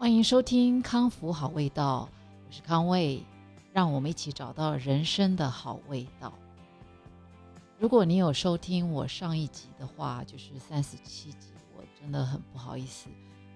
[0.00, 2.08] 欢迎收听康福好味道，
[2.46, 3.22] 我是康卫，
[3.70, 6.32] 让我们一起找到人生的好味道。
[7.78, 13.10] 如果你有收听我上一集的话，就是三十七集，我真的很不好意思。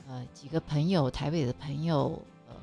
[0.06, 2.54] 呃，几个朋友，台北的朋友，呃，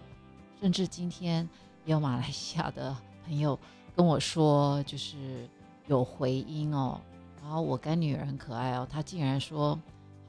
[0.59, 1.49] 甚至今天
[1.83, 2.95] 也有马来西亚的
[3.25, 3.57] 朋友
[3.95, 5.49] 跟我说，就是
[5.87, 7.01] 有回音哦。
[7.41, 9.77] 然后我干女儿很可爱哦，她竟然说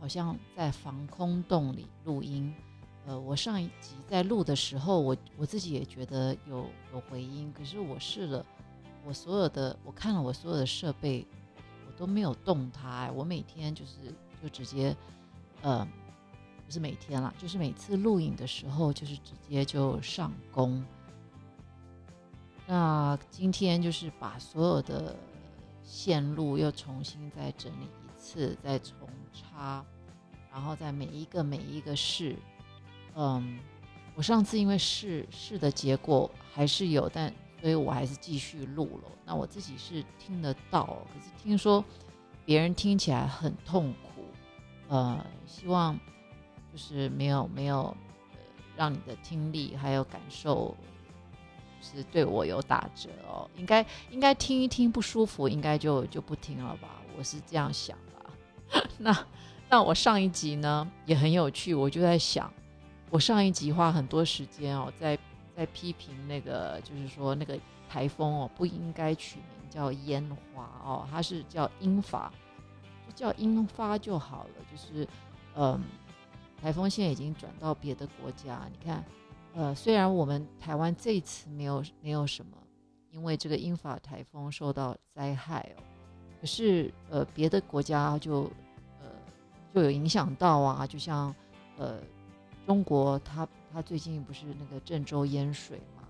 [0.01, 2.51] 好像在防空洞里录音。
[3.05, 8.47] 呃，我上一集在录的时候，我我自己也觉得有有回音，可是我试了，
[9.05, 11.27] 我所有的我看了我所有的设备，
[11.85, 13.11] 我都没有动它。
[13.11, 14.97] 我每天就是就直接，
[15.63, 15.85] 呃，
[16.65, 20.85] 不是每天啦，就是每次录影的时候，就是直接就上工。
[22.69, 25.17] 那今天就是把所有的
[25.83, 28.95] 线路又重新再整理一次，再重
[29.33, 29.85] 插，
[30.53, 32.37] 然后在每一个每一个试。
[33.15, 33.59] 嗯，
[34.15, 39.11] 我上次因为试试的结果还是有，但所以我还是继续录了。
[39.25, 41.85] 那我自己是听得到，可是听说
[42.45, 44.25] 别人听起来很痛苦。
[44.89, 45.99] 呃，希望
[46.73, 47.95] 就是没有没有
[48.33, 48.39] 呃
[48.77, 50.77] 让你的听力还有感受
[51.81, 53.49] 是对我有打折哦。
[53.57, 56.89] 应该应该听一听不舒服，应该就就不听了吧？
[57.17, 58.83] 我是这样想的。
[58.99, 59.27] 那
[59.71, 62.53] 那我上一集呢也很有趣，我就在想。
[63.13, 65.19] 我上一集花很多时间哦，在
[65.55, 72.33] 在批评那个，就是说那个台风哦，不应该取名叫烟花哦，它是叫英法，
[73.07, 74.51] 就叫英发就好了。
[74.71, 75.07] 就是，
[75.55, 75.79] 嗯，
[76.59, 78.67] 台风现在已经转到别的国家。
[78.73, 79.05] 你看，
[79.53, 82.57] 呃，虽然我们台湾这次没有没有什么，
[83.11, 85.83] 因为这个英法台风受到灾害哦，
[86.41, 88.51] 可是呃，别的国家就
[89.03, 89.07] 呃
[89.75, 91.35] 就有影响到啊，就像
[91.77, 92.01] 呃。
[92.67, 96.05] 中国，它它最近不是那个郑州淹水嘛？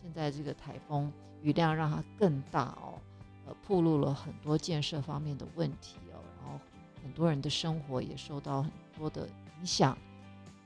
[0.00, 2.98] 现在这个台风雨量让它更大哦，
[3.46, 6.60] 呃，暴露了很多建设方面的问题哦，然后
[7.02, 9.28] 很多人的生活也受到很多的
[9.58, 9.96] 影响。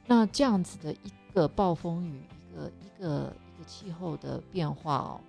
[0.07, 5.21] 那这样子的一个暴风雨，一个一个一个气候的变化哦，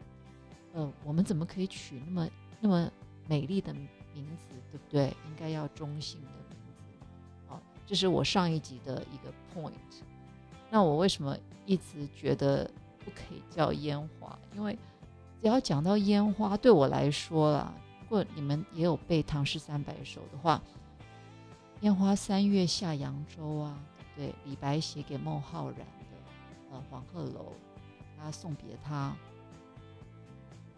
[0.73, 2.29] 呃，我们怎么可以取那么
[2.59, 2.91] 那么
[3.27, 5.07] 美丽的名字，对不对？
[5.27, 6.54] 应该要中性的。
[7.85, 9.73] 这是我上一集的一个 point。
[10.72, 12.69] 那我为什么一直觉得
[13.00, 14.38] 不可以叫烟花？
[14.53, 14.73] 因为
[15.41, 20.59] 只要讲到烟花，对我来说啦，如果你们也有背《唐诗三百首》的话
[21.81, 23.79] ，“烟花三月下扬州”啊，
[24.16, 27.53] 对，李白写给孟浩然的，呃，黄鹤楼，
[28.17, 29.16] 他送别他。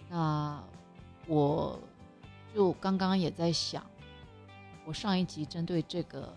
[0.09, 0.61] 那
[1.25, 1.79] 我
[2.53, 3.81] 就刚刚也在想，
[4.85, 6.31] 我上一集针对这个。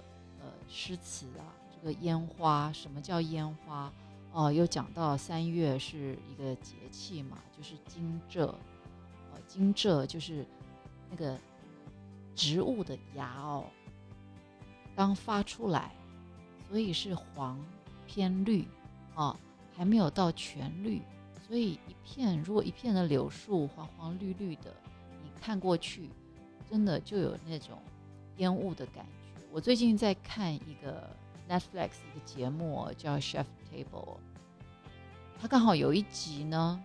[0.70, 1.42] 诗词啊，
[1.74, 3.92] 这个烟花，什么叫烟花？
[4.32, 8.46] 哦，又讲到三月是一个节气嘛，就是惊蛰，
[9.32, 10.46] 呃，惊蛰就是
[11.10, 11.36] 那个
[12.36, 13.64] 植物的芽哦，
[14.94, 15.90] 刚发出来，
[16.68, 17.58] 所以是黄
[18.06, 18.68] 偏绿，
[19.16, 19.36] 啊，
[19.76, 21.02] 还没有到全绿，
[21.44, 24.72] 所以一片如果一片的柳树黄黄绿绿的，
[25.24, 26.08] 你看过去，
[26.70, 27.76] 真的就有那种
[28.36, 29.19] 烟雾的感觉。
[29.52, 31.10] 我最近在看一个
[31.48, 33.84] Netflix 一个节目叫《Chef Table》，
[35.40, 36.80] 他刚好有一集呢，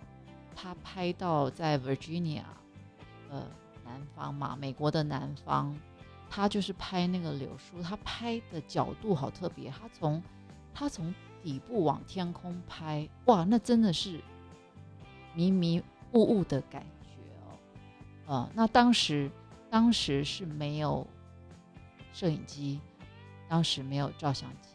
[0.55, 2.41] 他拍到在 Virginia，
[3.29, 3.45] 呃，
[3.83, 5.75] 南方嘛，美国的南方，
[6.27, 10.23] 他就是拍那个柳树，他拍的角度好特别，他从
[10.73, 14.19] 他从底部往天空拍，哇，那真的是
[15.35, 15.79] 迷迷
[16.13, 17.09] 雾雾的感觉
[17.45, 17.61] 哦，
[18.25, 19.29] 呃，那当时
[19.69, 21.05] 当时是没有。
[22.15, 22.79] 摄影机
[23.49, 24.69] 当时没有照相机，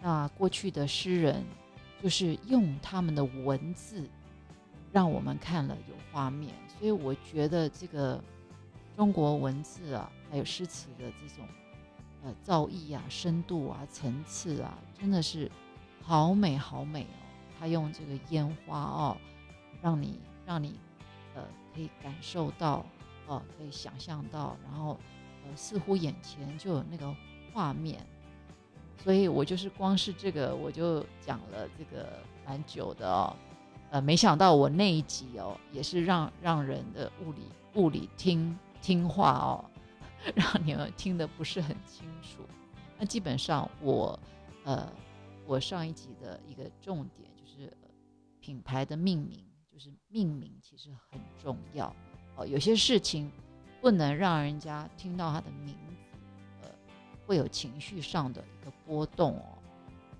[0.00, 1.44] 那过去的诗人
[2.00, 4.08] 就是用他们的文字
[4.92, 8.22] 让我们看了有画面，所以我觉得这个
[8.94, 11.44] 中国文字啊，还有诗词的这种
[12.22, 15.50] 呃造诣啊、深度啊、层次啊，真的是
[16.00, 17.18] 好美好美哦。
[17.58, 19.16] 他用这个烟花哦，
[19.82, 20.78] 让你让你
[21.34, 21.42] 呃
[21.74, 22.86] 可以感受到
[23.26, 24.96] 哦，可以想象到，然后。
[25.56, 27.14] 似乎眼前就有那个
[27.52, 28.04] 画面，
[29.02, 33.36] 所以我就是光是这个我就讲了这个蛮久的哦，
[33.90, 37.42] 呃，没想到我那一集哦也是让让人的物理
[37.74, 39.64] 物理听听话哦，
[40.34, 42.42] 让你们听得不是很清楚。
[42.98, 44.18] 那基本上我
[44.64, 44.90] 呃
[45.46, 47.72] 我上一集的一个重点就是
[48.40, 51.94] 品牌的命名，就是命名其实很重要
[52.36, 53.30] 哦，有些事情。
[53.84, 56.06] 不能让人家听到他的名字，
[56.62, 56.68] 呃，
[57.26, 59.58] 会有情绪上的一个波动哦，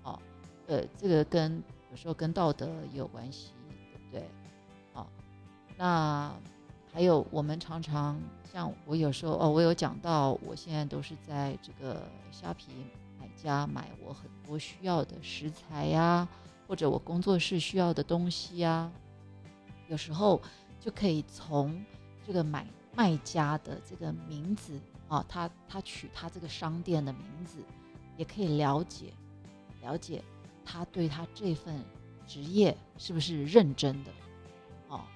[0.03, 0.19] 哦，
[0.67, 3.53] 呃，这个跟有时候跟道德也有关系，
[3.91, 4.29] 对不对？
[4.93, 5.09] 好，
[5.75, 6.31] 那
[6.93, 8.21] 还有我们常常
[8.53, 12.67] 像我有时候哦，我有讲到，我现在都是在这个虾皮
[13.19, 16.27] 买家买我很多需要的食材呀，
[16.67, 18.91] 或者我工作室需要的东西呀，
[19.87, 20.39] 有时候
[20.79, 21.83] 就可以从
[22.23, 22.63] 这个买
[22.95, 27.59] 卖家的这个名字啊，他他取他这个商店的名字，
[28.17, 29.13] 也可以了解
[29.81, 30.23] 了解
[30.63, 31.83] 他对他这份
[32.25, 34.11] 职业是不是认真的
[34.89, 35.07] 啊？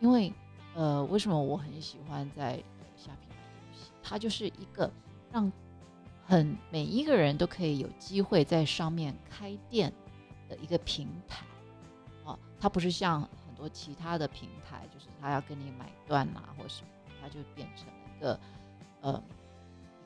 [0.00, 0.32] 因为
[0.74, 2.56] 呃，为什么我很喜欢在
[2.96, 3.90] 虾皮买东西？
[4.02, 4.90] 它就是一个
[5.30, 5.50] 让
[6.24, 9.92] 很每一个人都可以有机会在上面开店
[10.48, 11.44] 的一个平台
[12.24, 12.38] 啊。
[12.60, 16.88] 它不是像很多其他的平台，就是他要跟你买断啊，或什么。
[17.22, 18.40] 它就变成了一个，
[19.00, 19.22] 呃，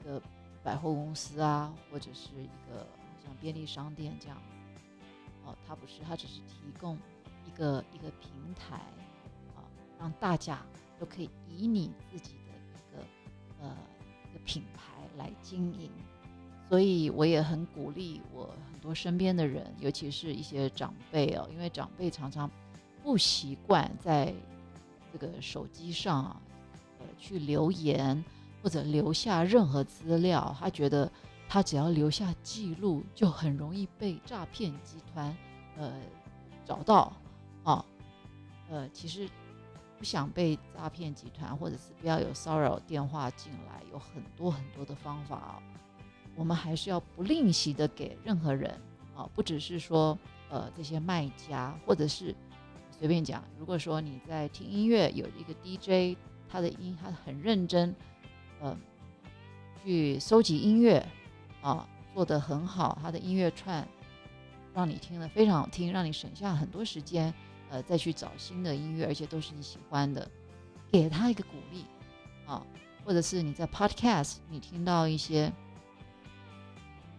[0.00, 0.22] 一个
[0.62, 2.86] 百货公司啊，或者是一个
[3.24, 4.36] 像便利商店这样，
[5.46, 6.98] 哦，它不是，它只是提供
[7.46, 8.76] 一个一个平台，
[9.56, 9.64] 啊，
[9.98, 10.60] 让大家
[11.00, 13.06] 都可以以你自己的一个
[13.62, 13.76] 呃
[14.30, 15.90] 一个品牌来经营，
[16.68, 22.50] 所以我也很鼓励我很多身边的人，尤其是一些长辈哦，因为长辈常常
[23.02, 24.34] 不习惯在
[25.10, 26.42] 这个手机上啊。
[27.19, 28.25] 去留言
[28.62, 31.10] 或者留下任何资料，他觉得
[31.48, 35.37] 他只要留下记录，就很容易被诈骗集团
[35.76, 35.93] 呃
[36.64, 37.12] 找到
[37.62, 37.84] 啊。
[38.69, 39.28] 呃，其实
[39.96, 45.62] 不想被诈骗集团或者是不要有骚扰电话进来，有很多很多的方法啊。
[46.34, 48.70] 我们还是要不吝惜的给任何人
[49.14, 50.19] 啊，不只是说
[50.50, 52.34] 呃这些卖家，或者是
[52.90, 56.16] 随便讲，如果说你在听音乐，有一个 DJ。
[56.48, 57.94] 他的音，他很认真，
[58.60, 58.76] 呃，
[59.84, 61.06] 去收集音乐，
[61.60, 62.98] 啊，做得很好。
[63.02, 63.87] 他的音乐串
[64.75, 67.32] 让你听了非常好听，让你省下很多时间，
[67.70, 70.31] 呃，再去找新的音乐，而且都是你喜欢的，
[70.90, 71.84] 给他一个鼓励，
[72.46, 72.62] 啊，
[73.04, 75.52] 或者是你在 Podcast 你听到一些，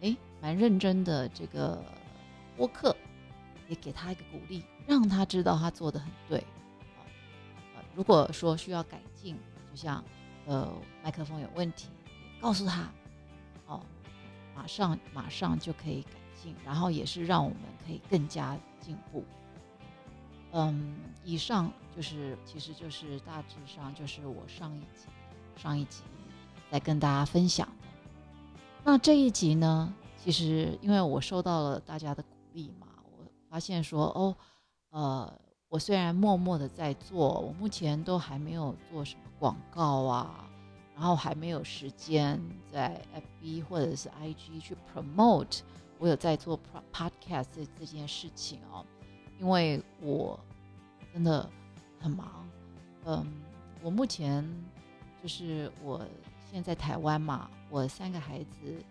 [0.02, 1.84] 哎，蛮认真的这个
[2.56, 2.96] 播客，
[3.68, 6.44] 也给他一个鼓励，让他知道他做的很对。
[7.98, 9.36] 如果说需要改进，
[9.72, 10.04] 就像
[10.46, 10.72] 呃
[11.04, 11.88] 麦克风有问题，
[12.40, 12.88] 告诉他，
[13.66, 13.82] 哦，
[14.56, 19.26] 马上马上就可以改进，然后也是让我们可以更加进步。
[20.52, 25.08] 嗯，以上就是其实就是大致上就是我上一集
[25.56, 26.04] 上一集
[26.70, 27.88] 在跟大家分享的。
[28.84, 29.92] 那这一集呢，
[30.24, 34.38] 其实因为我受到了大家的鼓励嘛，我发现说哦，
[34.92, 35.40] 呃。
[35.70, 40.50] 我虽然默默的在做，我目前都还没有做什么广告啊，
[40.96, 42.42] 然后还没有时间
[42.72, 43.02] 在
[43.42, 45.60] FB 或者是 IG 去 promote。
[46.00, 46.58] 我有在做
[46.94, 48.86] podcast 这这件事情哦，
[49.40, 50.40] 因为我
[51.12, 51.50] 真的
[52.00, 52.48] 很忙。
[53.06, 53.26] 嗯，
[53.82, 54.48] 我目前
[55.22, 56.00] 就是我
[56.50, 58.82] 现在台湾嘛，我三个孩子。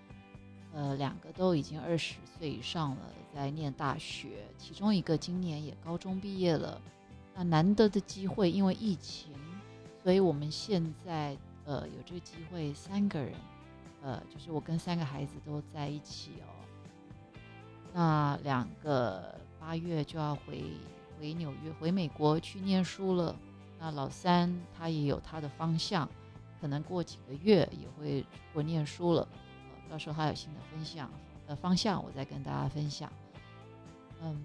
[0.77, 2.99] 呃，两个都已经二十岁以上了，
[3.35, 6.79] 在念大学，其中一个今年也高中毕业了。
[7.35, 9.33] 那难得的机会，因为疫情，
[10.03, 11.35] 所以我们现在
[11.65, 13.33] 呃有这个机会，三个人，
[14.03, 16.53] 呃，就是我跟三个孩子都在一起哦。
[17.95, 20.63] 那两个八月就要回
[21.19, 23.35] 回纽约，回美国去念书了。
[23.79, 26.07] 那老三他也有他的方向，
[26.61, 28.23] 可能过几个月也会
[28.53, 29.27] 过念书了。
[29.91, 31.11] 到时候还有新的分享
[31.47, 33.11] 的方向，我再跟大家分享。
[34.21, 34.45] 嗯，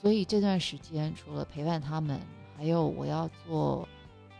[0.00, 2.20] 所以这段时间除了陪伴他们，
[2.56, 3.86] 还有我要做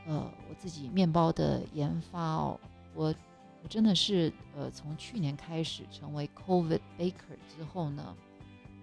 [0.07, 2.59] 呃我自己面包的研发哦。
[2.95, 3.15] 我
[3.63, 8.17] 我真的是呃从去年开始成为 COVID Baker 之后呢，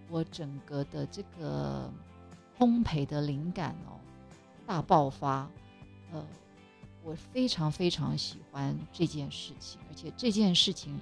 [0.09, 1.89] 我整个的这个
[2.59, 3.97] 烘焙的灵感哦
[4.65, 5.49] 大爆发。
[6.11, 6.23] 呃，
[7.03, 10.99] 我非常非常喜欢这件事情，而且这件事情。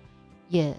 [0.52, 0.78] 也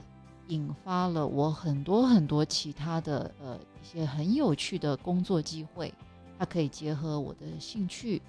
[0.48, 5.92] 引发了我很多很多其他的呃一些很有趣的工作机会，
[6.38, 8.20] 它可以结合我的兴趣，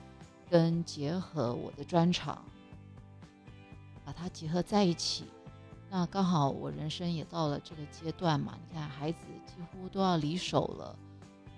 [0.49, 2.41] 跟结合我的专长，
[4.05, 5.25] 把它结合在一起。
[5.89, 10.95] 那刚好我人生也到了这个阶段嘛，你看孩子几乎都要离手了，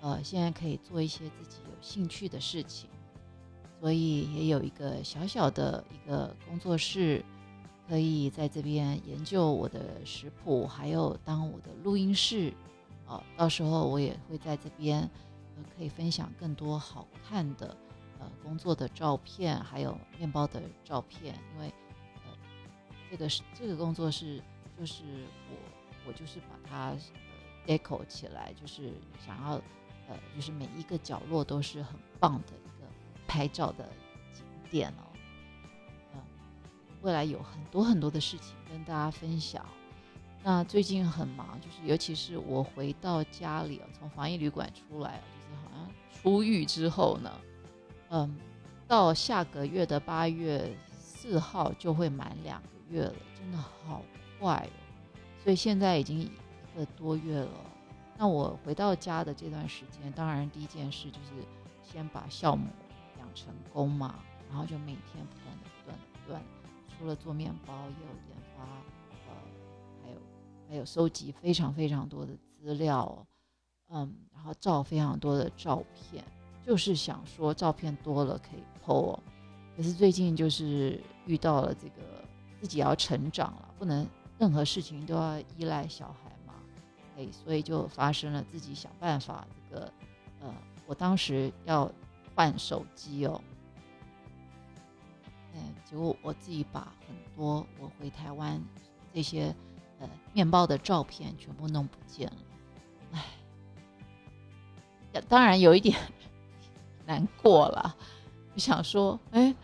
[0.00, 2.90] 呃，现在可以做一些自己有兴趣的事情，
[3.80, 7.24] 所以也有一个小小的一个工作室。
[7.88, 12.52] 可以在这边研究我的食谱，还有当我的录音室，
[13.06, 15.00] 哦，到时候我也会在这边，
[15.56, 17.76] 呃，可以分享更多好看的，
[18.18, 21.72] 呃，工作的照片，还有面包的照片，因为，
[22.24, 22.32] 呃，
[23.10, 24.42] 这个是这个工作室，
[24.76, 25.04] 就是
[25.50, 28.92] 我我就是把它呃 deco 起来，就是
[29.24, 29.52] 想要
[30.08, 32.88] 呃，就是每一个角落都是很棒的一个
[33.28, 33.88] 拍照的
[34.34, 35.06] 景点哦。
[37.02, 39.64] 未来有很多很多的事情跟大家分享。
[40.42, 47.32] 那最近很忙，就是尤其是我回到家里，从防疫旅馆出来，就是好像出狱之后呢，
[48.10, 48.36] 嗯，
[48.86, 54.02] 到下个月的八月四号就会满两个月了，真的好
[54.38, 54.70] 快哦。
[55.42, 56.30] 所以现在已经一
[56.76, 57.48] 个多月了。
[58.16, 61.44] 那我回到家的这段时间，当然第一件事就是
[61.82, 62.68] 先把酵母
[63.18, 64.14] 养成功嘛，
[64.48, 66.65] 然后就每天不断的、不断的、不断的，
[66.98, 68.64] 除了做面包，也有研发，
[69.26, 69.34] 呃，
[70.02, 70.16] 还有。
[70.68, 73.26] 还有收集非常非常多的资料，
[73.88, 76.24] 嗯，然后照非常多的照片，
[76.64, 79.18] 就是想说照片多了可以 PO。
[79.76, 82.24] 可是最近就是遇到了这个
[82.60, 84.04] 自己要成长了，不能
[84.38, 86.54] 任何事情都要依赖小孩嘛，
[87.16, 89.92] 哎，所以就发生了自己想办法这个，
[90.40, 90.54] 呃，
[90.86, 91.88] 我当时要
[92.34, 93.40] 换手机哦，
[95.56, 98.62] 嗯，结果我自己把很多我回台湾
[99.12, 99.52] 这些。
[99.98, 102.36] 呃，面包的照片全部弄不见了，
[103.12, 103.24] 唉，
[105.26, 105.98] 当然有一点
[107.06, 107.96] 难过了。
[108.54, 109.54] 就想说，哎，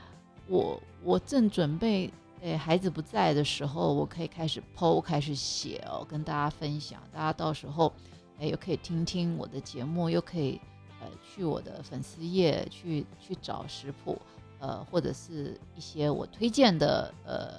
[0.47, 2.11] 我我正准备，
[2.43, 7.03] 哎，孩子不在的时候，我可以开始剖，开始写哦，跟大家分享。
[7.13, 7.93] 大家到时候，
[8.39, 10.59] 哎，又可以听听我的节目，又可以
[10.99, 14.19] 呃去我的粉丝页去去找食谱，
[14.63, 17.53] 呃，或者是一些我推荐的呃。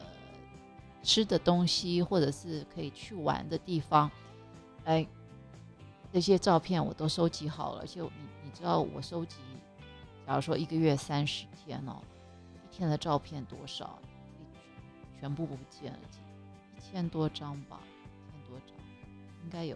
[1.05, 4.09] 吃的东西，或者是可以去玩的地方，
[4.85, 5.05] 哎，
[6.13, 7.85] 这些照片我都收集好了。
[7.85, 9.35] 就你你知道我收集，
[10.25, 12.01] 假如说一个月三十天哦，
[12.55, 13.99] 一天的照片多少？
[15.19, 15.99] 全部不见了，
[16.77, 18.77] 一千多张吧，一千多张，
[19.43, 19.75] 应该有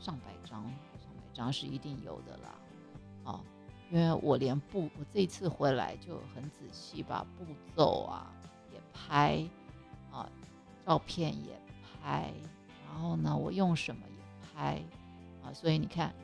[0.00, 2.54] 上百张，上百张是一定有的啦。
[3.26, 3.40] 哦，
[3.90, 7.44] 因为我连步，我这次回来就很仔细把步
[7.76, 8.32] 骤啊
[8.72, 9.44] 也拍。
[10.12, 10.30] 啊，
[10.86, 12.32] 照片也拍，
[12.86, 14.80] 然后呢，我用什么也拍，
[15.42, 16.14] 啊，所以你看，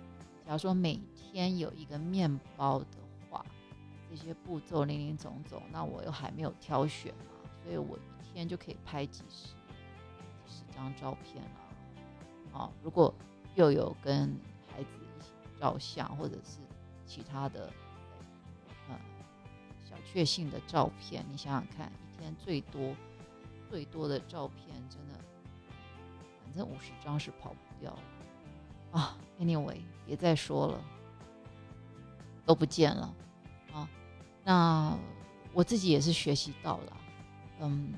[0.46, 2.86] 假如说每天有一个面包的
[3.28, 3.44] 话，
[4.08, 9.54] 这些步骤零零总总，那我又还没有挑选嘛，所以我一天就可以拍几十几
[10.46, 12.56] 十张照片了。
[12.60, 13.12] 啊，如果
[13.56, 14.32] 又有跟
[14.68, 16.60] 孩子一起照相，或者是
[17.10, 17.72] 其他的
[18.88, 18.96] 呃
[19.84, 22.94] 小确幸的照片，你想想看，一天最多。
[23.68, 25.14] 最多的照片真的，
[26.42, 27.96] 反正五十张是跑不掉
[28.90, 29.16] 啊。
[29.38, 30.84] Anyway，别再说了，
[32.44, 33.14] 都不见了
[33.72, 33.88] 啊。
[34.42, 34.98] 那
[35.52, 36.96] 我自己也是学习到了，
[37.60, 37.94] 嗯，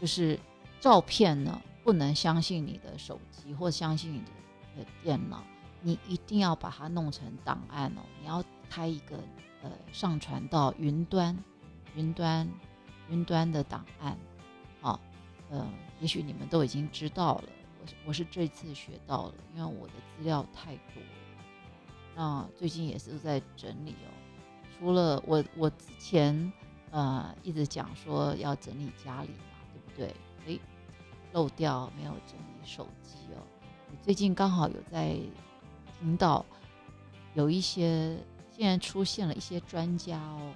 [0.00, 0.40] 就是
[0.80, 4.20] 照片呢，不能相信你的手机或相信你
[4.74, 5.44] 的电脑，
[5.80, 8.02] 你一定要把它弄成档案哦。
[8.20, 9.16] 你要开一个
[9.62, 11.36] 呃，上传到云端，
[11.94, 12.48] 云端，
[13.08, 14.16] 云端的档案。
[14.80, 14.98] 啊，
[15.50, 15.66] 呃，
[16.00, 17.44] 也许你们都已经知道了，
[17.80, 21.08] 我我是这次学到了，因为我的资料太多了。
[22.14, 24.10] 那最近也是在整理哦，
[24.78, 26.52] 除了我我之前
[26.90, 30.16] 呃一直讲说要整理家里嘛，对不对？
[30.46, 30.60] 诶，
[31.32, 33.42] 漏掉没有整理手机哦。
[34.02, 35.16] 最近刚好有在
[36.00, 36.44] 听到
[37.34, 38.18] 有一些
[38.50, 40.54] 现在出现了一些专家哦，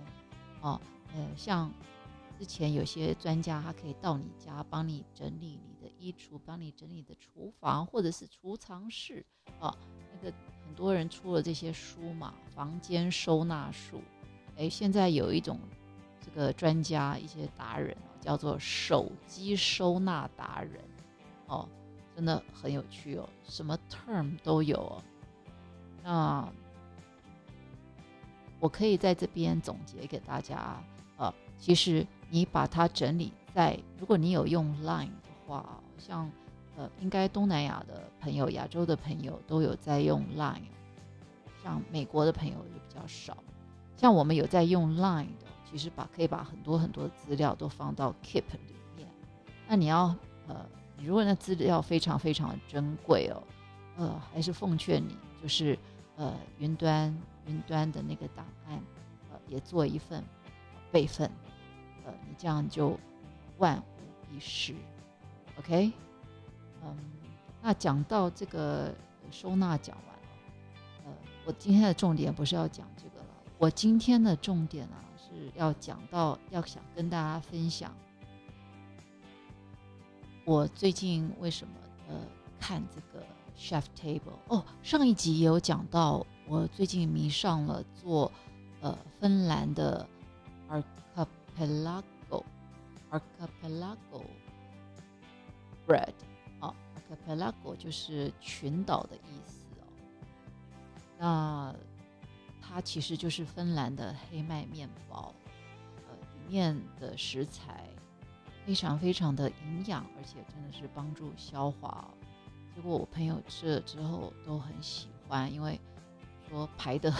[0.60, 0.80] 哦，
[1.14, 1.72] 呃，像。
[2.38, 9.24] 之前有些专家，他可以到你家帮你整理你的衣橱，帮你整理的厨房或者是储藏室
[9.60, 9.72] 啊。
[10.12, 14.02] 那个很多人出了这些书嘛，房间收纳术。
[14.56, 15.60] 哎，现在有一种
[16.20, 20.82] 这个专家，一些达人叫做手机收纳达人
[21.46, 21.68] 哦，
[22.16, 25.02] 真的很有趣哦，什么 term 都有哦。
[26.02, 26.48] 那
[28.60, 30.82] 我可以在这边总结给大家，
[31.16, 32.06] 呃，其实。
[32.34, 36.30] 你把它整理在，如果你有用 Line 的话，像
[36.78, 40.62] 呃，应该东南亚的朋友、亚洲的朋友都有在用 Line，
[41.62, 43.36] 像美国的朋友就比较少。
[43.98, 49.06] 像我们有在用 Line 的，其实把可以把很多很多资料都放到 Keep 里面。
[49.68, 50.04] 那你要
[50.48, 50.66] 呃，
[50.96, 53.42] 如果那资料非常非常珍贵哦，
[53.98, 55.78] 呃，还是奉劝你就是
[56.16, 57.16] 呃，云端
[57.46, 58.78] 云端的那个档案
[59.30, 60.22] 呃，也做一份
[60.90, 61.30] 备份。
[62.04, 62.98] 呃，你这样就
[63.58, 64.74] 万无一失
[65.58, 65.92] ，OK？
[66.82, 66.96] 嗯，
[67.62, 68.92] 那讲到这个
[69.30, 70.16] 收纳讲完，
[71.06, 71.12] 呃，
[71.44, 73.26] 我今天的重点不是要讲这个了，
[73.56, 77.94] 我今天的重点啊是要讲到要想跟大家分享，
[80.44, 81.74] 我最近为什么
[82.08, 82.16] 呃
[82.58, 83.24] 看这个
[83.56, 84.64] chef table 哦。
[84.82, 88.30] 上一集也有讲到，我最近迷上了做
[88.80, 90.06] 呃芬兰的
[90.68, 92.44] archipelago
[93.10, 94.24] archipelago
[95.86, 96.14] bread
[96.60, 99.84] 啊，archipelago 就是群岛的意思哦。
[101.18, 101.74] 那
[102.60, 105.34] 它其实就是芬兰的黑麦面包，
[106.08, 107.86] 呃，里面的食材。
[108.64, 112.08] 非常非常的营养，而且真的是帮助消化。
[112.74, 115.78] 结果我朋友吃了之后都很喜欢，因为
[116.48, 117.12] 说排的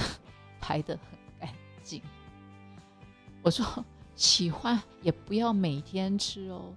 [0.61, 2.03] 排的很干净。
[3.43, 6.75] 我说喜欢也不要每天吃哦，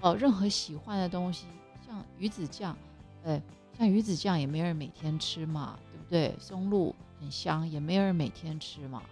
[0.00, 1.46] 哦，任何喜欢的东西，
[1.86, 2.76] 像鱼子酱，
[3.24, 3.40] 哎，
[3.76, 6.34] 像鱼子酱也没人每天吃嘛，对不对？
[6.38, 9.02] 松露很香，也没人每天吃嘛。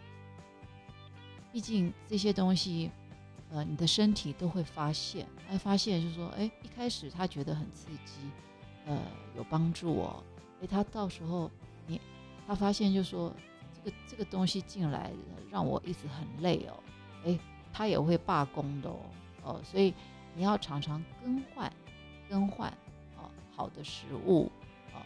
[1.53, 2.91] 毕竟这些东西。
[3.55, 8.31] 呃，你的身体都会发现，会，发现就是说，哎，一开始他觉得很刺激，
[8.87, 8.99] 呃，
[9.37, 10.23] 有帮助哦，
[10.61, 11.51] 哎，他到时候
[11.87, 12.01] 你
[12.47, 13.33] 他发现就说，
[13.75, 15.13] 这个这个东西进来
[15.51, 16.83] 让我一直很累哦，
[17.25, 17.39] 哎，
[17.73, 19.01] 他也会罢工的哦，
[19.45, 19.95] 哦，所以
[20.35, 21.73] 你要常常更换
[22.29, 22.71] 更换
[23.17, 24.51] 哦好的食物
[24.93, 24.99] 哦，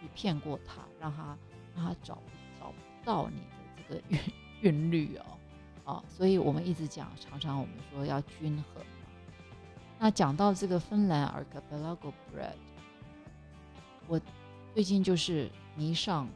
[0.00, 1.36] 去骗过他，让他
[1.76, 2.18] 让他找
[2.58, 4.20] 找不到你的这个韵
[4.62, 5.24] 韵律哦。
[5.84, 8.84] 啊，所以我们一直讲，常常我们说要均衡。
[9.98, 12.54] 那讲到这个芬兰 Archipelago Bread，
[14.08, 14.20] 我
[14.74, 16.28] 最近就是迷上，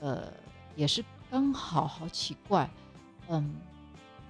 [0.00, 0.32] 呃，
[0.76, 2.68] 也是刚好好奇怪，
[3.28, 3.54] 嗯，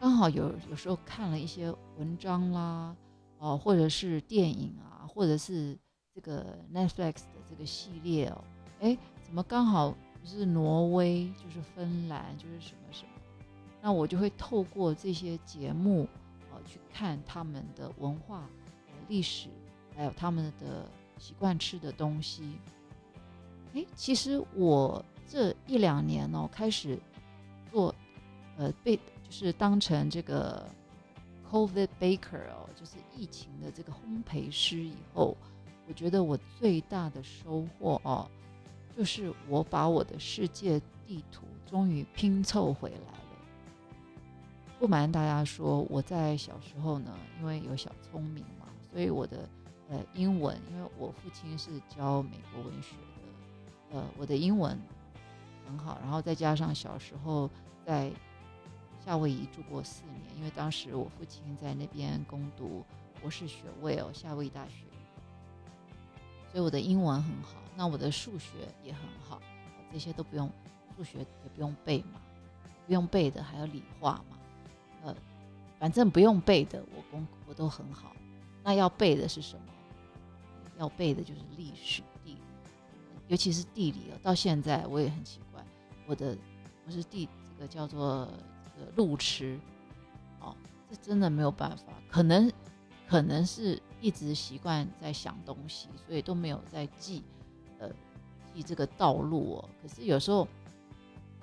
[0.01, 2.95] 刚好有有时候看了一些文章啦，
[3.39, 5.79] 哦，或者是电影啊，或者是
[6.15, 8.45] 这个 Netflix 的这个系列哦，
[8.81, 13.11] 哎，怎么刚好不是挪威就是芬兰就是什么什么？
[13.81, 16.07] 那我就会透过这些节目，
[16.51, 18.47] 呃，去看他们的文化、
[19.09, 19.49] 历史，
[19.97, 22.53] 还有他们的习惯吃的东西。
[23.75, 26.99] 诶，其实我这一两年哦，开始
[27.71, 27.95] 做，
[28.57, 30.65] 呃，被就是当成这个
[31.51, 35.37] COVID baker 哦，就是疫情的这个烘焙师以后，
[35.87, 38.29] 我觉得我最大的收获哦，
[38.97, 43.05] 就是我把我的世界地图终于拼凑回来了。
[44.81, 49.49] 不瞒大家说，我在小时候呢，因为有小聪明嘛，所以我的
[49.91, 52.97] 呃英文，因为我父亲是教美国文学，
[53.93, 54.79] 呃，我的英文
[55.67, 55.99] 很好。
[56.01, 57.49] 然后再加上小时候
[57.85, 58.11] 在
[59.05, 62.85] 夏威夷住过四年，因为当时我父亲在那边攻读
[63.21, 64.85] 博士学位哦，夏威夷大学，
[66.51, 67.59] 所以我的英文很好。
[67.77, 68.51] 那我的数学
[68.85, 69.41] 也很好，
[69.93, 70.51] 这些都不用
[70.97, 72.21] 数学也不用背嘛，
[72.87, 74.37] 不用背的还有理化嘛。
[75.03, 75.17] 呃，
[75.79, 78.15] 反正不用背的，我功我都很好。
[78.63, 79.63] 那要背的是什么？
[80.79, 82.03] 要背的就是历史、
[83.31, 84.19] 尤其是地理哦。
[84.23, 85.65] 到现在我也很奇怪，
[86.07, 86.37] 我的
[86.85, 88.29] 我是地这个叫做
[88.77, 89.59] 这个路痴
[90.41, 90.55] 哦，
[90.91, 91.85] 这真的没有办法。
[92.11, 92.53] 可能
[93.09, 97.23] 可能是一直习惯在想东西，所以都没有在记
[97.79, 97.89] 呃
[98.53, 99.69] 记这个道路哦。
[99.81, 100.47] 可是有时候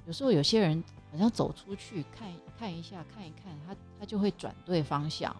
[0.05, 0.83] 有时候有些人。
[1.09, 5.33] 好像走出去看看一下，看一看，他他就会转对方向。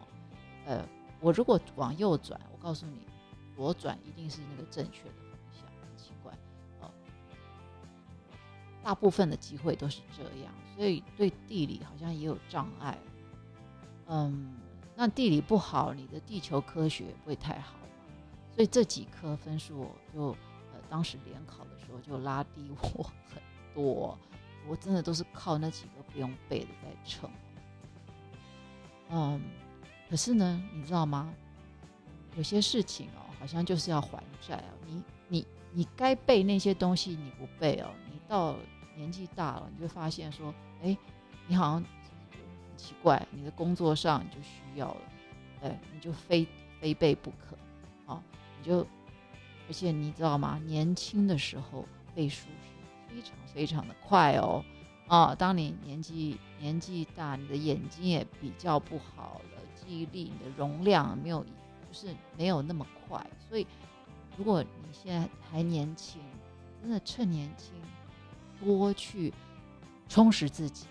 [0.66, 0.82] 呃，
[1.20, 3.02] 我如果往右转，我告诉你，
[3.54, 5.16] 左转一定是那个正确的
[8.88, 12.98] 大部分的机会都是这样，所以对地理好像也有障碍。
[14.06, 14.56] 嗯，
[14.96, 18.14] 那地理不好，你的地球科学不会太好嘛。
[18.56, 20.30] 所以这几科分数就
[20.72, 23.44] 呃，当时联考的时候就拉低我很
[23.76, 24.18] 多。
[24.66, 27.30] 我真的都是靠那几个不用背的在撑，
[29.10, 29.42] 嗯，
[30.10, 31.34] 可是呢，你知道吗？
[32.38, 34.72] 有些事情哦，好像就是要还债哦。
[34.86, 38.56] 你你你该背那些东西你不背哦，你到
[38.98, 40.98] 年纪大了，你就发现说，哎，
[41.48, 41.86] 你好像很
[42.76, 45.02] 奇怪，你的工作上你就需要了，
[45.62, 46.46] 哎，你就非
[46.82, 47.56] 非背不可，
[48.12, 48.22] 啊，
[48.58, 48.80] 你就，
[49.68, 50.60] 而且你知道吗？
[50.66, 52.78] 年轻的时候背书是。
[53.10, 54.64] 非常非常的快哦，
[55.08, 63.26] 啊，当你年纪年纪大，你的眼睛也比较不好了，记忆力、你的容量没有，就是没有那么快。
[63.48, 63.66] 所以，
[64.38, 66.22] 如果你现在还年轻，
[66.82, 67.74] 真的趁年轻
[68.60, 69.34] 多去
[70.08, 70.88] 充实自己，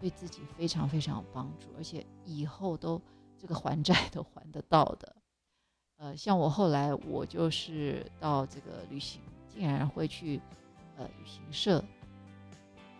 [0.00, 3.00] 对自己非常非常有帮助，而且以后都
[3.38, 5.16] 这个还债都还得到的。
[5.98, 10.40] 呃，像我后来我就是到这个旅行，竟然会去。
[10.98, 11.82] 呃，旅行社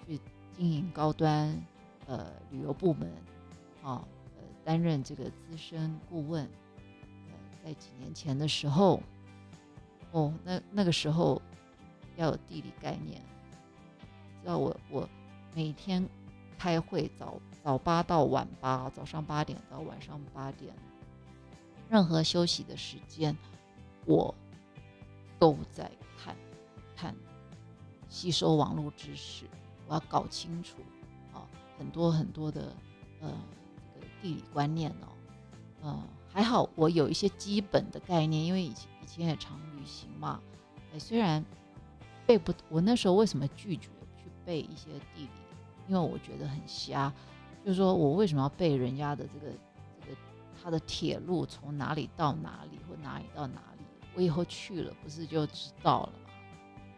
[0.07, 0.19] 去
[0.57, 1.55] 经营高端
[2.07, 3.07] 呃旅游部门，
[3.83, 4.03] 啊，
[4.39, 6.43] 呃，担任这个资深顾问。
[6.47, 8.99] 呃，在几年前的时候，
[10.13, 11.41] 哦，那那个时候
[12.17, 13.21] 要有地理概念，
[14.43, 15.09] 知道我我
[15.55, 16.07] 每天
[16.59, 20.75] 开会早早八到晚八，早上八点到晚上八点，
[21.89, 23.37] 任何休息的时间
[24.05, 24.35] 我
[25.39, 26.37] 都在看
[26.97, 27.15] 看
[28.09, 29.47] 吸收网络知识，
[29.87, 30.77] 我要搞清楚
[31.33, 31.47] 啊
[31.79, 32.75] 很多很多的
[33.21, 33.33] 呃
[33.95, 35.09] 这个地理观念哦，
[35.83, 39.61] 呃还好我有一些基本的概念，因为以前以前也常。
[39.75, 40.41] 旅行嘛，
[40.97, 41.45] 虽然
[42.25, 43.89] 背不，我那时候为什么拒绝
[44.45, 45.29] 背一些地理？
[45.89, 47.13] 因为我觉得很瞎，
[47.65, 49.53] 就是说我为什么要背人家的这个
[50.01, 50.17] 这个
[50.63, 53.85] 他的铁路从哪里到哪里或哪里到哪里？
[54.15, 56.31] 我以后去了不是就知道了嘛？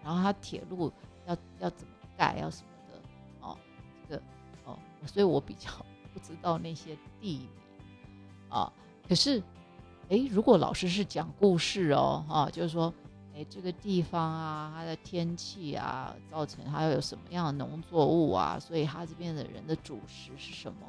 [0.03, 0.93] 然后他铁路
[1.27, 3.01] 要要怎么盖，要什么的
[3.41, 3.57] 哦，
[4.09, 4.23] 这个
[4.65, 5.71] 哦，所以我比较
[6.13, 7.49] 不知道那些地理
[8.49, 8.73] 啊，
[9.09, 9.43] 可是。
[10.11, 12.93] 哎，如果老师是讲故事哦，哈，就是说，
[13.35, 20.87] 哎，这个地方啊，它的天气啊，造成它有什么样的农作物啊，所以它这边的人的主食是什么？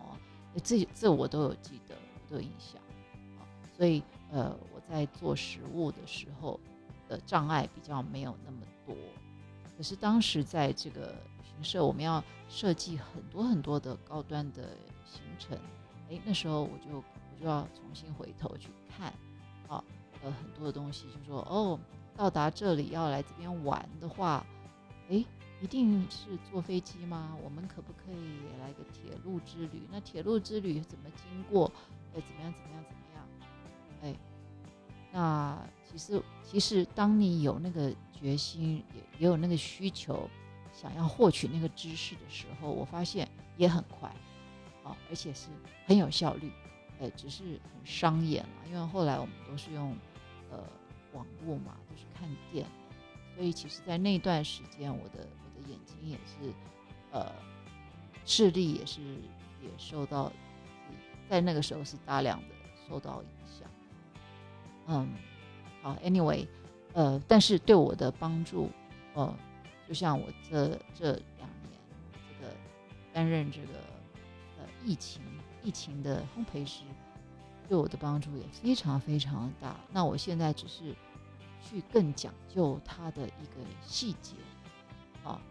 [0.64, 1.96] 这这我都有记得，
[2.30, 2.80] 都有印象。
[3.76, 6.60] 所以呃，我在做食物的时候
[7.10, 8.96] 的障碍比较没有那么多。
[9.76, 15.58] 可是当时在这个旅行社，我们要设计很多很多的高端的行程，
[16.10, 17.04] 哎，那时候我就我。
[17.38, 19.12] 就要重新回头去看，
[19.68, 19.84] 啊，
[20.24, 21.78] 呃，很多的东西，就说哦，
[22.16, 24.46] 到达这里要来这边玩的话，
[25.10, 25.24] 哎，
[25.62, 27.36] 一定是坐飞机吗？
[27.44, 29.82] 我们可不可以来个铁路之旅？
[29.92, 31.72] 那铁路之旅怎么经过？
[32.14, 32.54] 哎，怎么样？
[32.54, 32.84] 怎么样？
[32.88, 33.28] 怎么样？
[34.02, 34.16] 哎，
[35.12, 40.30] 那其实，其实当你有那个决心，也也有那个需求，
[40.74, 44.10] 想要获取那个知识的时候，我发现也很快，
[44.84, 45.48] 啊，而且是
[45.86, 46.52] 很有效率。
[47.02, 49.94] 哎，只是很伤眼了，因为后来我们都是用
[50.50, 50.58] 呃
[51.16, 52.68] 网络嘛，都是看店，
[53.36, 56.54] 所以其实，在那段时间，我的我的眼睛也是
[57.12, 57.32] 呃
[58.26, 59.02] 视力也是
[59.62, 60.32] 也受到
[61.30, 62.56] 在那个时候是大量的
[62.88, 63.68] 受到影响。
[64.88, 65.10] 嗯，
[65.82, 66.46] 好，Anyway，
[66.94, 68.70] 呃，但是对我的帮助，
[69.14, 69.34] 呃，
[69.88, 71.80] 就像我这这两年
[72.28, 72.54] 这个
[73.12, 73.80] 担任这个
[74.60, 75.22] 呃疫情。
[75.64, 76.84] 疫情的烘焙师
[77.68, 79.76] 对我的帮助也非常非常大。
[79.92, 80.96] 那我现在只是
[81.66, 84.36] 去更讲究它的一个细节
[85.24, 85.42] 啊，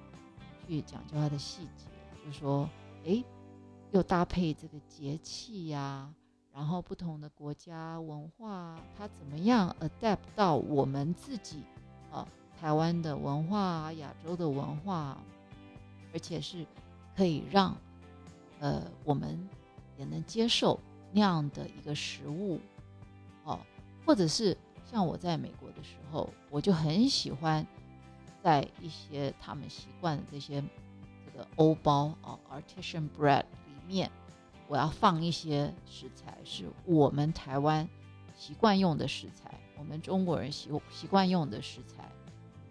[0.67, 1.89] 去讲究它的细节，
[2.25, 2.71] 就是说，
[3.05, 3.23] 哎，
[3.91, 6.09] 又搭配这个节气呀，
[6.53, 11.65] 然后不同的国家文化，它怎么样 adapt 到我们自己
[12.13, 12.27] 啊，
[12.61, 15.19] 台湾的文化、亚洲的文化，
[16.13, 16.65] 而且是
[17.17, 17.77] 可以让
[18.61, 19.49] 呃我们。
[19.97, 20.81] 也能接受
[21.13, 22.59] 那样的一个食物，
[23.45, 23.61] 哦，
[24.05, 24.59] 或者是
[24.95, 27.67] 像我在美国的时候，我就很喜欢
[28.41, 30.63] 在一些他们习惯的这些
[31.27, 34.09] 这个欧包啊，artisan bread 里面，
[34.69, 37.89] 我要放一些食材是我们台湾
[38.37, 42.09] 习惯用的食材，我们中国人习习惯用的食材，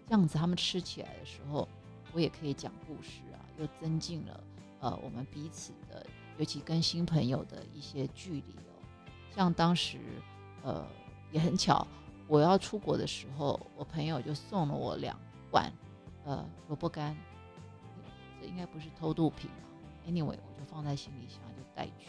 [0.08, 1.68] 这样子他们吃起来的时候，
[2.14, 4.40] 我也可以讲故事啊，又增进了
[4.80, 6.06] 呃我们彼此的。
[6.38, 8.80] 尤其跟新朋友的一些距离哦，
[9.36, 9.98] 像当时，
[10.62, 10.84] 呃，
[11.30, 11.86] 也很巧，
[12.26, 15.18] 我要出国的时候，我朋友就送了我两
[15.50, 15.72] 罐，
[16.24, 17.16] 呃，萝卜干，
[18.40, 19.56] 这应该不是偷渡品吧
[20.06, 22.08] ？Anyway，我就放在行李箱就带去，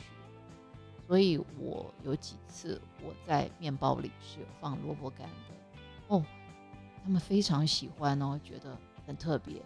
[1.08, 5.56] 所以我有几次我在面包里是有放萝卜干的，
[6.08, 6.24] 哦，
[7.04, 9.62] 他们非常喜欢哦，觉得很特别，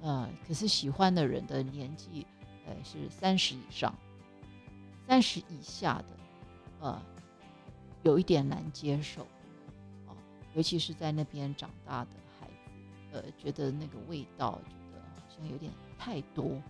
[0.00, 2.26] 呃，可是喜欢的人的年纪。
[2.66, 3.94] 呃，是三十以上，
[5.06, 6.06] 三十以下的，
[6.80, 7.02] 呃，
[8.04, 9.26] 有一点难接受，
[10.54, 12.52] 尤其是在那边长大的孩子，
[13.12, 16.60] 呃，觉得那个味道，觉得好像有点太多，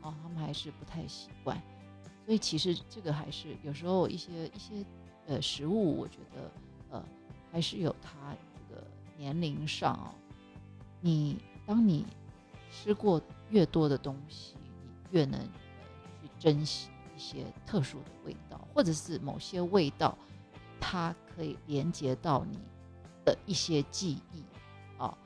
[0.00, 1.60] 哦，他们还是不太习惯。
[2.24, 4.84] 所以其实这个还是有时候一些一些
[5.26, 6.50] 呃食物，我觉得
[6.90, 7.04] 呃
[7.50, 8.10] 还是有它
[8.68, 8.84] 这个
[9.16, 10.14] 年龄上哦，
[11.00, 12.06] 你当你
[12.70, 14.54] 吃过越多的东西。
[14.54, 15.46] 你越能呃
[16.22, 20.16] 去珍惜一些特殊的味道，或者是某些味道，
[20.80, 22.58] 它可以连接到你
[23.24, 24.42] 的一些记忆
[24.98, 25.16] 啊。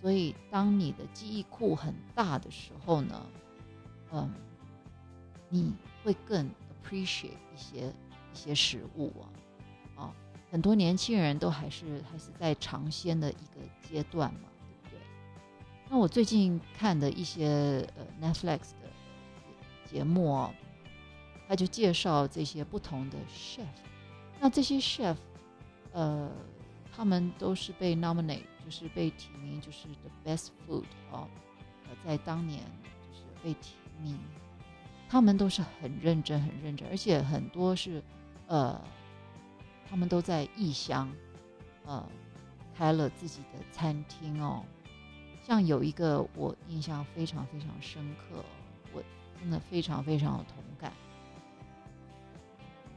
[0.00, 3.26] 所以，当你的记忆库很大的时候呢，
[4.12, 4.30] 嗯，
[5.48, 5.72] 你
[6.04, 6.50] 会更
[6.84, 7.92] appreciate 一些
[8.32, 10.14] 一些食物啊啊。
[10.50, 15.00] 很多年轻人都还是还是在尝鲜的一个阶段嘛，对不对？
[15.88, 18.92] 那我最近看的一些呃 Netflix 的。
[19.84, 20.54] 节目哦，
[21.46, 23.66] 他就介绍这些不同的 chef，
[24.40, 25.14] 那这些 chef，
[25.92, 26.30] 呃，
[26.94, 31.26] 他们都是被 nominate 就是被提名，就是 the best food 哦，
[32.04, 32.60] 在当年
[33.10, 34.18] 就是被提名，
[35.08, 38.02] 他们都是很认真、很认真，而且很多是
[38.46, 38.80] 呃，
[39.88, 41.10] 他们都在异乡，
[41.86, 42.06] 呃，
[42.74, 44.64] 开了自己的餐厅哦。
[45.42, 48.44] 像有一个我印象非常非常深刻，
[48.92, 49.02] 我
[49.40, 50.92] 真的非常非常有同感。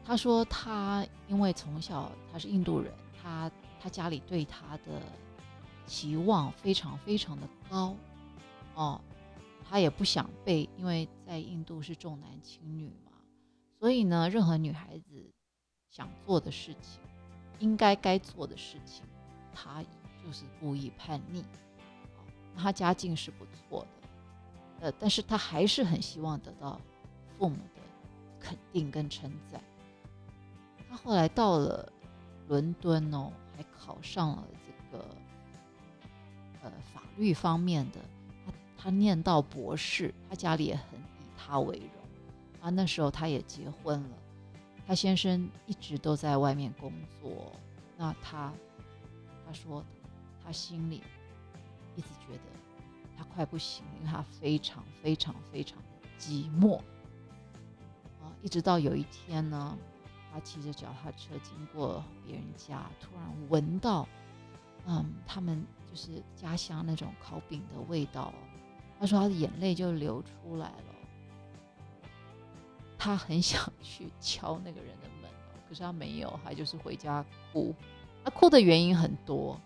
[0.06, 5.02] 他说他因为从小他是印度人，他他家里对他的
[5.86, 7.96] 期望非常非常的高
[8.74, 9.02] 哦，
[9.68, 13.12] 他也不想被，因为在印度是重男轻女嘛，
[13.80, 15.32] 所以呢，任何女孩子
[15.90, 17.00] 想做的事情，
[17.60, 19.06] 应该该做的事情，
[19.54, 19.84] 他
[20.24, 21.44] 就是故意叛逆。
[22.58, 26.80] 他家境是不错的，呃，但是他还是很希望得到
[27.38, 27.82] 父母的
[28.40, 29.62] 肯定跟称赞。
[30.90, 31.92] 他后来到了
[32.48, 35.06] 伦敦哦，还考上了这个
[36.64, 38.00] 呃法律方面的，
[38.46, 41.88] 他他念到博士，他家里也很以他为荣。
[42.62, 44.18] 啊，那时候他也结婚了，
[44.86, 46.92] 他先生一直都在外面工
[47.22, 47.52] 作，
[47.98, 48.54] 那他
[49.46, 49.84] 他说
[50.44, 51.02] 他心里。
[51.98, 52.42] 一直觉得
[53.18, 56.76] 他快不行，因为他非常非常非常的寂寞
[58.22, 58.28] 啊！
[58.42, 59.78] 一直到有一天呢，
[60.36, 64.06] 他骑着脚踏车经过别人家，突然闻到，
[64.86, 68.34] 嗯，他们就是家乡那种烤饼的味道。
[69.00, 70.96] 他说他的眼泪就流出来了。
[72.98, 75.32] 他很想 去敲那个人的门，
[75.70, 77.74] 可是他没有，他就是回家哭。
[78.22, 79.58] 他哭的原因很多，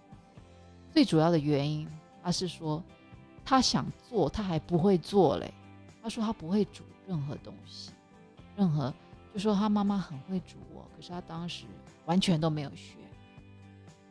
[0.93, 1.89] 最主要的原因。
[2.21, 2.83] 他是说，
[3.43, 5.51] 他想做，他还不会做嘞。
[6.03, 7.91] 他说他不会煮任何东西，
[8.55, 8.93] 任何
[9.33, 11.65] 就说他妈妈很会煮哦，可是他当时
[12.05, 12.97] 完全都没有学，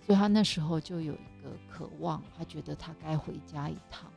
[0.00, 4.10] 所以他那时候就有一个渴望，他觉得他该回家一趟。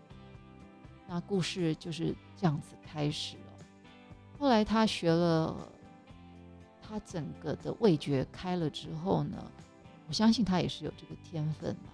[1.08, 3.66] 那故事就是这样子开始了。
[4.40, 5.56] 后来他学了，
[6.82, 9.38] 他整个的味觉开了之后呢，
[10.08, 11.92] 我相信他也是有这个天分嘛。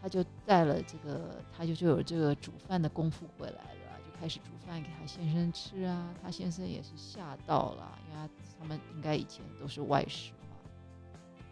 [0.00, 3.85] 他就带了这个，他就就有这个煮饭的功夫回来了，
[4.20, 6.14] 开始煮饭给他先生吃啊。
[6.22, 10.56] 他先生也是吓到了，因为他他们应该以前都是外食嘛。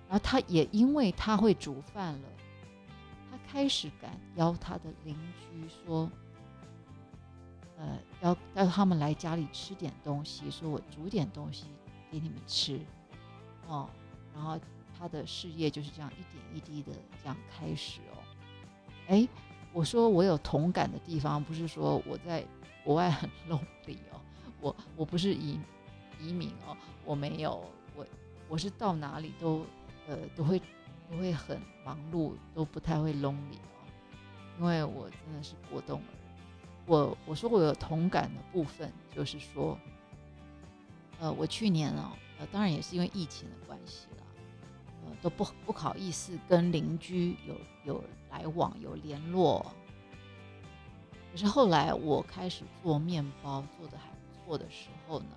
[0.09, 2.29] 然后他也因为他会煮饭了，
[3.31, 6.11] 他开始敢邀他的邻居说，
[7.79, 11.67] 呃，要要他们来家里吃点东西，说我煮点东西
[12.11, 12.81] 给你们吃，
[13.67, 13.89] 哦，
[14.35, 14.61] 然后
[14.97, 18.23] 他的事业就是这样一点一滴的这样开始哦。
[19.09, 19.27] 哎，
[19.75, 22.43] 我说我有同感的地方，不是说我在
[22.85, 24.21] 国外很 lonely 哦，
[24.61, 25.59] 我我不是移
[26.21, 27.63] 移民哦，我没有，
[27.97, 28.07] 我
[28.49, 29.67] 我是到哪里都
[30.07, 30.61] 呃都会
[31.11, 33.83] 都会很忙碌，都不太会 lonely 哦，
[34.61, 36.07] 因为我真的是果冻儿。
[36.87, 39.77] 我我说我有同感的部分，就是说，
[41.19, 44.07] 呃，我去年哦，呃，当然也是因为疫情的关系，
[45.23, 48.05] 都不不好意思跟邻居有有。
[48.35, 49.65] 来往有联络，
[51.31, 55.29] 可是后来我开始做面包，做的还不错的时候呢，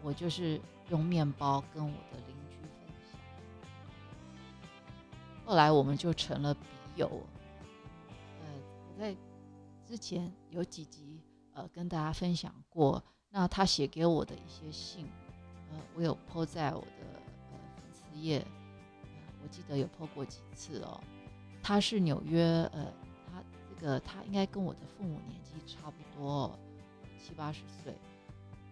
[0.00, 3.18] 我就是用面包跟我的邻居分享。
[5.44, 6.60] 后来我们就成了笔
[6.94, 7.08] 友。
[8.40, 8.46] 呃，
[8.92, 9.16] 我在
[9.84, 11.20] 之前有几集
[11.52, 15.08] 呃跟大家分享过，那他写给我的一些信，
[15.72, 16.86] 呃，我有 po 在我的
[18.14, 18.46] 呃粉丝页，
[19.42, 21.00] 我记得有 po 过几次哦。
[21.62, 22.92] 他是纽约，呃，
[23.30, 26.58] 他这个他应该跟我的父母年纪差不多，
[27.18, 27.94] 七八十岁，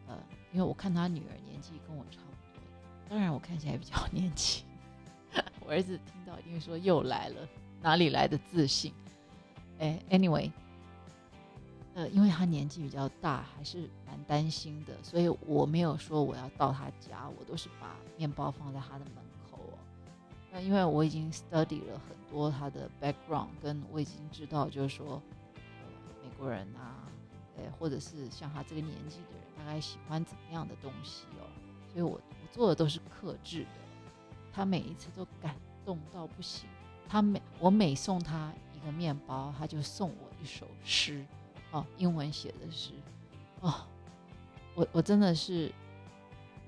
[0.06, 0.18] 呃，
[0.52, 2.62] 因为我看他女儿年纪跟我差不多，
[3.08, 4.64] 当然我看起来比较 年轻。
[5.64, 7.48] 我儿子听到一定说又来了，
[7.80, 8.92] 哪里来的自信？
[9.78, 10.50] 哎，anyway，
[11.94, 19.24] 呃，因为他年纪比较大，还是蛮担心的，所以我没有说我要到他家，我都是把面包放在他的门。
[20.52, 25.22] 那因为我已经 study 了很多他的 background，跟我已经知道，就是说，
[25.54, 25.88] 呃，
[26.22, 27.08] 美国人啊，
[27.56, 31.48] 呃，或者是像他这个年纪的人，大概喜欢怎么样的东西哦，
[31.90, 33.70] 所以我我做的都是克制的。
[34.52, 36.68] 他每一次都感动到不行，
[37.08, 41.24] 他每我每送他一个面包，他就送我一首诗，
[41.70, 42.90] 哦，英文写的诗，
[43.62, 43.86] 哦，
[44.74, 45.72] 我我真的是。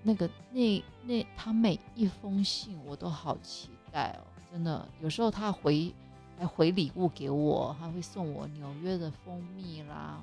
[0.07, 4.88] 那个那那他每一封信我都好期待哦，真的。
[5.00, 5.94] 有时候他回
[6.38, 10.20] 来回礼物给我，他会送我纽约的蜂蜜啦，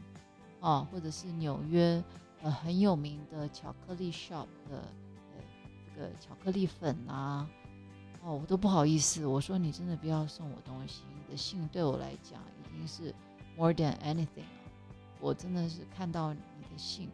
[0.59, 2.03] 哦，或者是纽约
[2.41, 4.83] 呃很有名的巧克力 shop 的
[5.31, 5.41] 呃
[5.95, 7.49] 这个巧克力粉啊，
[8.21, 9.25] 哦，我都不好意思。
[9.25, 13.15] 我说你真的不要送我东西，你的信对我来讲已经是
[13.55, 14.61] more than anything 了。
[15.21, 17.09] 我真的是看到你的信，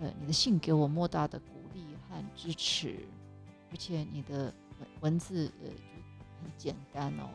[0.00, 3.06] 呃，你的信给我莫大的鼓励和支持，
[3.70, 4.52] 而且你的
[5.00, 5.70] 文字呃
[6.42, 7.28] 很简单哦，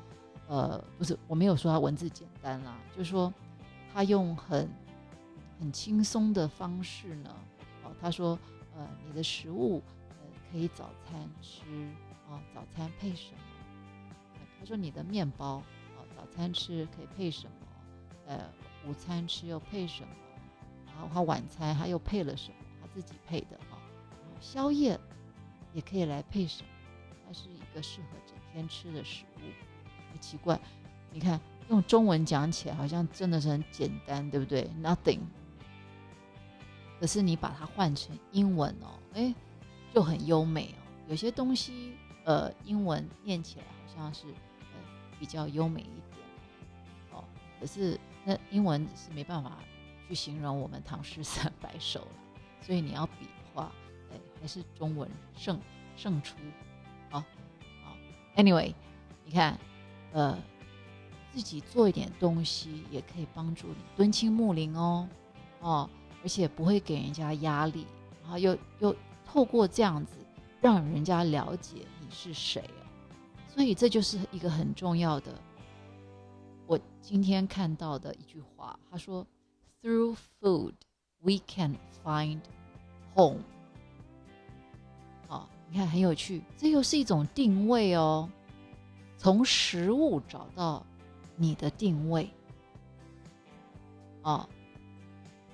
[0.47, 3.33] 呃，不是我没有说他文字简单啦，就是说
[3.93, 4.69] 他用很
[5.59, 7.35] 很轻松的方式呢，
[7.83, 8.37] 哦，他说
[8.75, 10.15] 呃你的食物呃
[10.51, 11.63] 可以早餐吃。
[12.29, 13.39] 哦，早餐配什么？
[14.59, 15.63] 他说你的面包，
[15.95, 17.67] 哦，早餐吃可以配什么？
[18.25, 18.49] 呃，
[18.85, 20.09] 午餐吃又配什么？
[20.85, 22.57] 然后他晚餐他又配了什么？
[22.81, 23.79] 他自己配的哈。
[24.11, 24.99] 然后宵夜
[25.71, 26.69] 也可以来配什么？
[27.25, 29.41] 它是一个适合这天吃的食物。
[30.11, 30.59] 很奇怪，
[31.11, 31.39] 你看
[31.69, 35.19] 用中文讲起来好像真的是很简单，对不对？Nothing。
[36.99, 39.33] 可是你把它换成英文哦，哎，
[39.93, 40.81] 就很优美哦。
[41.07, 41.95] 有些东西。
[42.27, 44.79] 呃，英文念起来好像是呃
[45.17, 46.25] 比较优美一点
[47.13, 47.23] 哦，
[47.57, 49.59] 可是那英文是没办法
[50.09, 52.07] 去形容我们唐诗三百首了，
[52.61, 53.71] 所以你要比的话，
[54.11, 55.57] 哎，还是中文胜
[55.95, 56.35] 胜出，
[58.37, 58.73] ，Anyway，
[59.25, 59.59] 你看，
[60.13, 60.37] 呃，
[61.33, 65.09] 自己做一点东西也可以帮助你敦亲睦邻哦，
[65.59, 65.89] 哦，
[66.23, 67.85] 而且不会给人家压力，
[68.21, 68.95] 然后又又
[69.25, 70.13] 透过这样子
[70.61, 72.07] 让人家了解你。
[72.09, 72.87] 是谁啊？
[73.49, 75.33] 所以这就是一个很重要的。
[76.65, 79.27] 我今天看到的一句话，他说
[79.83, 80.71] ：“Through food,
[81.19, 82.39] we can find
[83.13, 83.43] home。”
[85.69, 88.29] 你看很有趣，这又是一种定位哦。
[89.17, 90.85] 从食物找到
[91.35, 92.29] 你的定位。
[94.21, 94.47] 啊，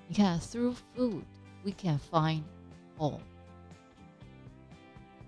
[0.08, 1.22] 你看，Through food,
[1.64, 2.44] we can find
[2.98, 3.22] home。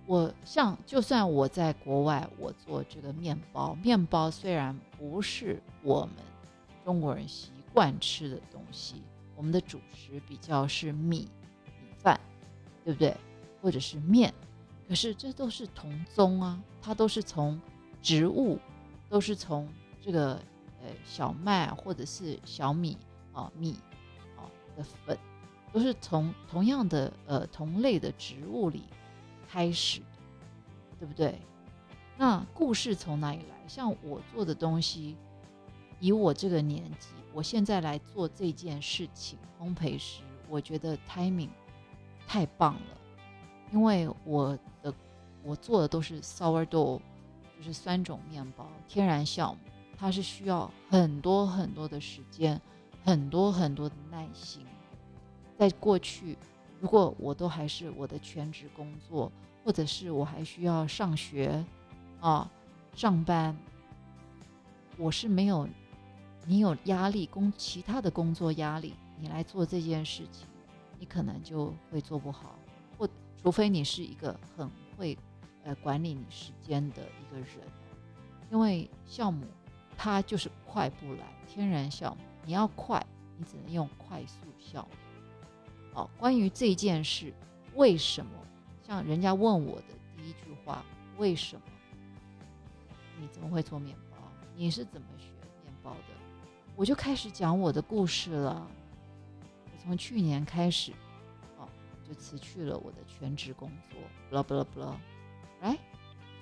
[0.06, 6.24] 我像，就算我在国外，我做这个面包，面包虽然不是我们
[6.84, 9.02] 中国人习惯吃的东西，
[9.36, 11.28] 我们的主食比较是米
[11.66, 12.20] 米饭，
[12.84, 13.16] 对不对？
[13.62, 14.32] 或者是面，
[14.88, 17.60] 可是这都是同宗啊，它都是从
[18.02, 18.60] 植物，
[19.10, 19.68] 都是从
[20.02, 20.36] 这个
[20.82, 22.98] 呃小麦或者是小米
[23.34, 23.76] 啊米
[24.38, 24.46] 啊
[24.76, 25.18] 的粉，
[25.74, 28.84] 都是从同样的呃同类的植物里。
[29.48, 30.02] 开始，
[31.00, 31.40] 对不对？
[32.18, 33.68] 那故事从哪里来？
[33.68, 35.16] 像我做的东西，
[36.02, 41.52] 以我这个年纪，我现在来做这件事情，烘焙师，我觉得 timing
[42.28, 42.98] 太棒了，
[43.72, 44.94] 因为我的
[45.44, 47.00] 我做的都是 sourdough，
[47.58, 49.58] 就是酸种面包，天然酵母，
[49.98, 52.60] 它是需要很多很多的时间，
[53.04, 54.66] 很多很多的耐心。
[55.58, 56.38] 在过去，
[56.80, 59.32] 如果我都还是我的全职工作。
[59.66, 61.66] 或者是我还需要上学，
[62.20, 62.48] 啊，
[62.96, 63.58] 上班，
[64.96, 65.68] 我是没有，
[66.46, 70.46] 你有压力工其他的工作压力，你来做这件事情，
[71.00, 72.60] 你可能就会做不好，
[73.46, 75.16] 除非你是一个很会
[75.64, 77.48] 呃管理你时间的一个人，
[78.50, 79.46] 因为酵母
[79.96, 83.06] 它就是快不来，天然酵母你要快，
[83.38, 84.90] 你只能用快速酵母。
[85.94, 87.32] 好，关于这件事，
[87.76, 88.32] 为什么？
[88.82, 90.84] 像人家问我的第一句话，
[91.20, 91.62] 为什么
[93.20, 94.18] 你怎么会做面包？
[94.56, 95.26] 你是怎么学
[95.64, 96.16] 面包的？
[96.76, 98.68] 我就开始讲我的故事了。
[99.72, 100.92] 我从去年开始，
[102.08, 104.00] 就辞去了我的全职工作
[104.32, 104.96] ，blah blah blah，
[105.62, 105.78] 来，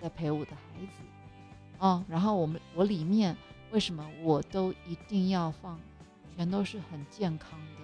[0.02, 1.04] 在陪我的孩子，
[1.80, 3.36] 哦，然后我们我里面
[3.72, 5.80] 为什么我都一定要放，
[6.36, 7.82] 全都是很健康的？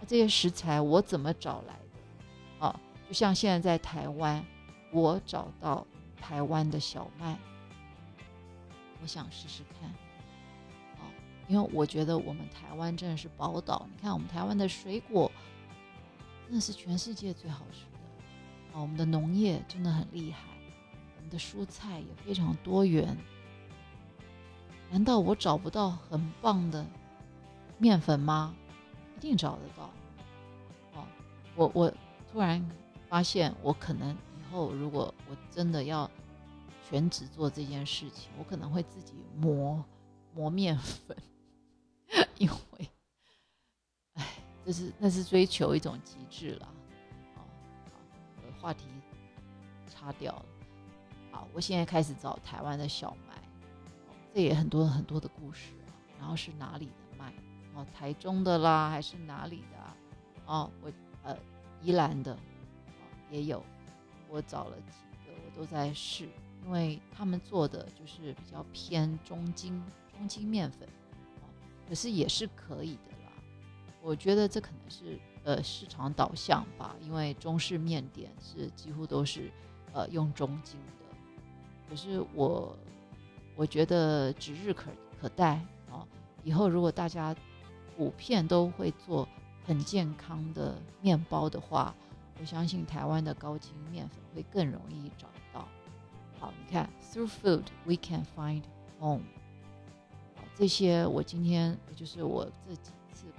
[0.00, 2.66] 那这些食材我怎么找来的？
[2.66, 2.80] 啊？
[3.08, 4.44] 就像现在在台湾，
[4.92, 5.86] 我找到
[6.20, 7.36] 台湾的小麦，
[9.02, 9.90] 我想试试看，
[10.98, 11.08] 哦，
[11.48, 13.86] 因为我觉得我们台湾真的是宝岛。
[13.90, 15.30] 你看，我们台湾的水果
[16.52, 20.42] 真的是全世界最好吃的，啊，我们的农业真的很厉害，
[21.16, 23.16] 我们的蔬菜也非常多元。
[24.90, 26.84] 难道我找不到很棒的
[27.78, 28.54] 面粉吗？
[29.16, 29.90] 一定找得到。
[30.92, 31.06] 哦，
[31.56, 31.94] 我我
[32.30, 32.62] 突然。
[33.08, 36.10] 发现我可能以后如果我真的要
[36.88, 39.82] 全职做这件事情，我可能会自己磨
[40.34, 41.16] 磨面粉，
[42.36, 42.88] 因为，
[44.64, 46.68] 这是那是追求一种极致了，
[47.36, 47.42] 哦，
[47.92, 48.86] 好，话题
[49.86, 50.44] 擦掉了，
[51.30, 53.34] 好，我现在开始找台湾的小麦，
[54.34, 55.72] 这也很多很多的故事，
[56.18, 57.32] 然后是哪里的麦，
[57.74, 59.96] 哦，台中的啦，还是哪里的啊？
[60.46, 60.92] 哦，我
[61.22, 61.36] 呃，
[61.82, 62.36] 宜兰的。
[63.30, 63.64] 也有，
[64.28, 66.28] 我找了几个，我都在试，
[66.66, 69.82] 因为他们做的就是比较偏中筋
[70.14, 70.86] 中筋面粉，
[71.88, 73.11] 可是也是可以的。
[74.02, 79.50] 我觉得这可能是呃市场导向吧，因为中式面点是几乎都是
[79.92, 81.16] 呃用中筋的。
[81.88, 82.76] 可是我
[83.54, 84.90] 我觉得指日可
[85.20, 86.04] 可待啊，
[86.42, 87.34] 以后如果大家
[87.96, 89.28] 普遍都会做
[89.64, 91.94] 很健康的面包的话，
[92.40, 95.68] 我相信台湾的高筋面粉会更容易找到。
[96.40, 98.62] 好，你看，through food we can find
[98.98, 99.22] home。
[100.56, 102.92] 这些我今天就是我这几次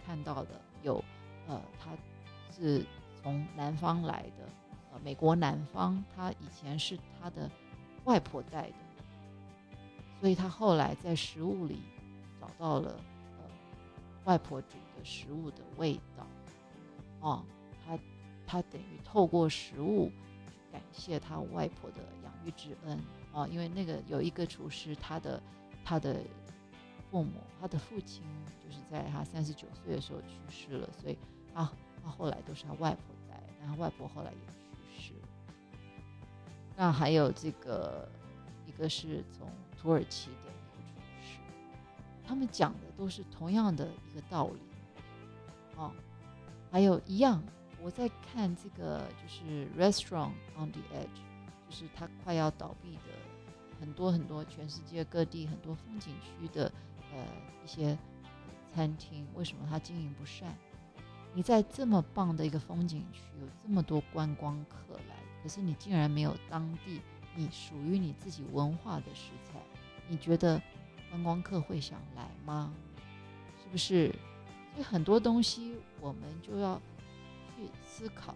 [0.05, 0.49] 看到的，
[0.81, 1.03] 有
[1.47, 1.91] 呃，他
[2.55, 2.85] 是
[3.21, 4.49] 从南方来的，
[4.91, 7.49] 呃，美国南方，他以前是他的
[8.05, 8.75] 外婆带的，
[10.19, 11.79] 所以他后来在食物里
[12.39, 12.99] 找到了
[13.39, 13.45] 呃
[14.25, 16.27] 外婆煮的食物的味道。
[17.21, 17.43] 哦，
[17.85, 17.97] 他
[18.45, 20.11] 他等于透过食物
[20.71, 22.99] 感谢他外婆的养育之恩
[23.33, 25.41] 啊，因为那个有一个厨师，他的
[25.85, 26.21] 他的
[27.13, 28.23] 父母，他的父亲
[28.59, 31.17] 就是在他三十九岁的时候去世了，所以
[31.53, 31.71] 他
[32.03, 35.27] 他后来都是他外婆带，然后外婆后来也去世了。
[36.75, 38.09] 那还有这个
[38.65, 39.47] 一个是从
[39.79, 41.37] 土耳其的一个厨师，
[42.25, 44.59] 他们讲的都是同样的一个道理，
[45.75, 45.91] 哦。
[46.71, 47.43] 还有一样，
[47.79, 51.21] 我在看这个就是 Restaurant on the Edge，
[51.69, 53.13] 就是它快要倒闭的
[53.79, 56.71] 很多很多全世界各地很多风景区的
[57.13, 57.25] 呃
[57.63, 57.97] 一些
[58.73, 60.53] 餐厅，为什么它经营不善？
[61.33, 67.01] 你在这么棒的一个风景区，有这么多观光客来，可是你竟然没有当地
[67.35, 69.59] 你属于你自己文化的食材，
[70.07, 70.61] 你觉得
[71.09, 72.71] 观光客会想来吗？
[73.63, 74.13] 是不是？
[74.73, 76.79] 所以很多东西，我们就要
[77.55, 78.35] 去思考，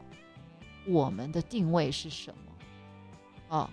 [0.88, 3.58] 我们的定位是什么？
[3.58, 3.70] 啊，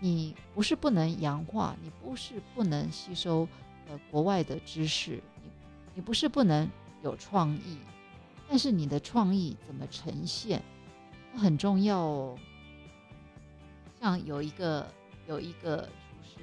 [0.00, 3.46] 你不是不能洋化，你不是不能吸收
[3.88, 5.50] 呃国外的知识，你
[5.94, 6.68] 你不是不能
[7.02, 7.78] 有创意，
[8.48, 10.62] 但是你的创意怎么呈现，
[11.36, 12.38] 很重要哦。
[14.00, 14.86] 像有一个
[15.26, 15.90] 有一个厨
[16.22, 16.40] 师，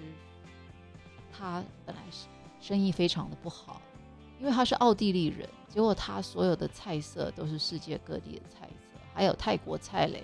[1.32, 2.28] 他本来是
[2.60, 3.82] 生意非常的不好。
[4.40, 10.24] 因为他是奥地利人，结果他所有的菜色都是世界各地的菜色，还有泰国菜嘞，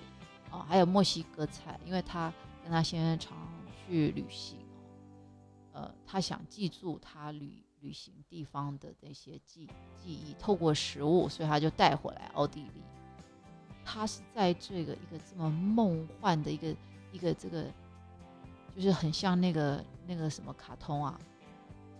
[0.50, 1.78] 啊，还有墨西哥菜。
[1.84, 3.36] 因为他跟他先生常
[3.86, 4.56] 去旅行，
[5.76, 12.82] 呃，他想记住他旅旅行地方的那些记记忆，透过食物，所以他就带回来奥地利。
[13.84, 16.74] 他是在这个一个这么梦幻的一个
[17.12, 17.70] 一个这个，
[18.74, 21.20] 就是很像那个那个什么卡通啊，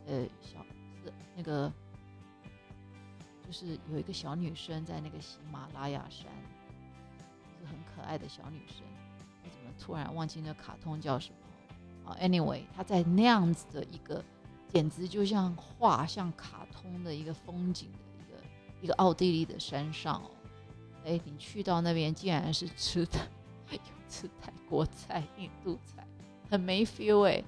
[0.06, 0.64] 呃，小
[1.04, 1.70] 是那个。
[3.44, 6.26] 就是有一个小女生在那个喜马拉雅山，
[7.60, 8.82] 是很可爱的小女生。
[9.44, 11.45] 我怎么突然忘记那卡通叫什么？
[12.06, 14.24] 啊，anyway，他在那样子的一个，
[14.68, 18.44] 简直就像画像卡通的一个风景的一个
[18.82, 20.30] 一个奥地利的山上哦。
[21.04, 23.18] 哎，你去到那边竟然是吃的
[23.70, 23.78] 有
[24.08, 26.06] 吃泰国菜、印度菜，
[26.50, 27.42] 很没 feel 哎。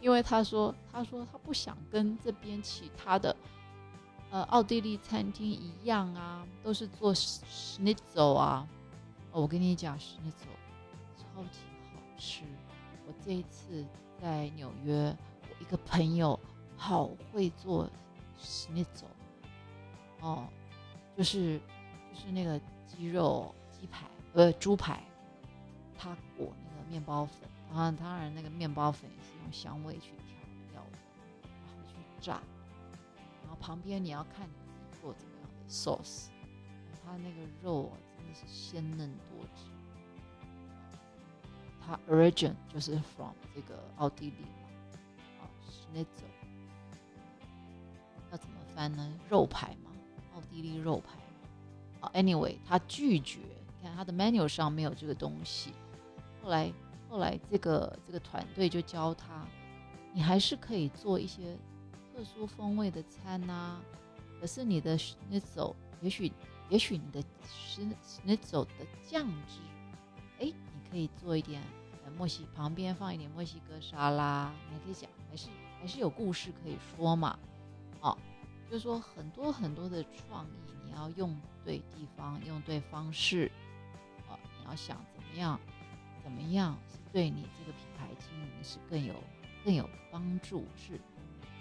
[0.00, 3.34] 因为他说，他说他不想跟这边其他的。
[4.30, 8.66] 呃，奥地利餐厅一样啊，都是做 schnitzel 啊。
[9.32, 10.54] 哦，我跟你讲，schnitzel
[11.16, 11.58] 超级
[11.92, 12.44] 好吃。
[13.24, 13.84] 这一次
[14.20, 16.38] 在纽约，我一个朋友
[16.76, 17.88] 好会做
[18.40, 19.04] schnitzel。
[20.20, 20.48] 哦，
[21.16, 21.58] 就是
[22.12, 25.02] 就是那个鸡肉鸡排，呃，猪排，
[25.96, 30.12] 他裹那个面包粉，然后当然那个面包粉也是用香味去
[30.70, 30.84] 调料，
[31.42, 32.40] 然后去炸。
[33.42, 36.28] 然后旁边你要看你自己做怎么样的 sauce，
[37.02, 39.64] 它那个肉啊真的是鲜嫩多汁。
[41.90, 46.30] 它 origin 就是 from 这个奥地利嘛，啊，Snitzel
[48.30, 49.12] 要怎么翻呢？
[49.28, 49.90] 肉排嘛，
[50.32, 51.18] 奥地利肉排。
[52.00, 53.40] 啊，anyway，他拒绝，
[53.80, 55.72] 你看他的 menu 上没有这个东西。
[56.40, 56.72] 后来
[57.08, 59.44] 后来这个这个团队就教他，
[60.12, 61.58] 你还是可以做一些。
[62.14, 63.78] 特殊风味的餐呐，
[64.38, 64.96] 可是你的
[65.28, 66.30] 那走，也许
[66.68, 67.24] 也许你的
[68.22, 68.70] 那走的
[69.08, 69.60] 酱汁，
[70.38, 71.62] 哎，你可以做一点
[72.16, 75.48] 墨西旁边放一点墨西哥沙拉，你还可以讲，还是
[75.80, 77.38] 还是有故事可以说嘛，
[78.00, 78.16] 哦，
[78.70, 81.34] 就是说很多很多的创意，你要用
[81.64, 83.50] 对地方，用对方式，
[84.28, 85.58] 哦，你要想怎么样，
[86.22, 89.14] 怎么样是对你这个品牌经营是更有
[89.64, 91.00] 更有帮助，是。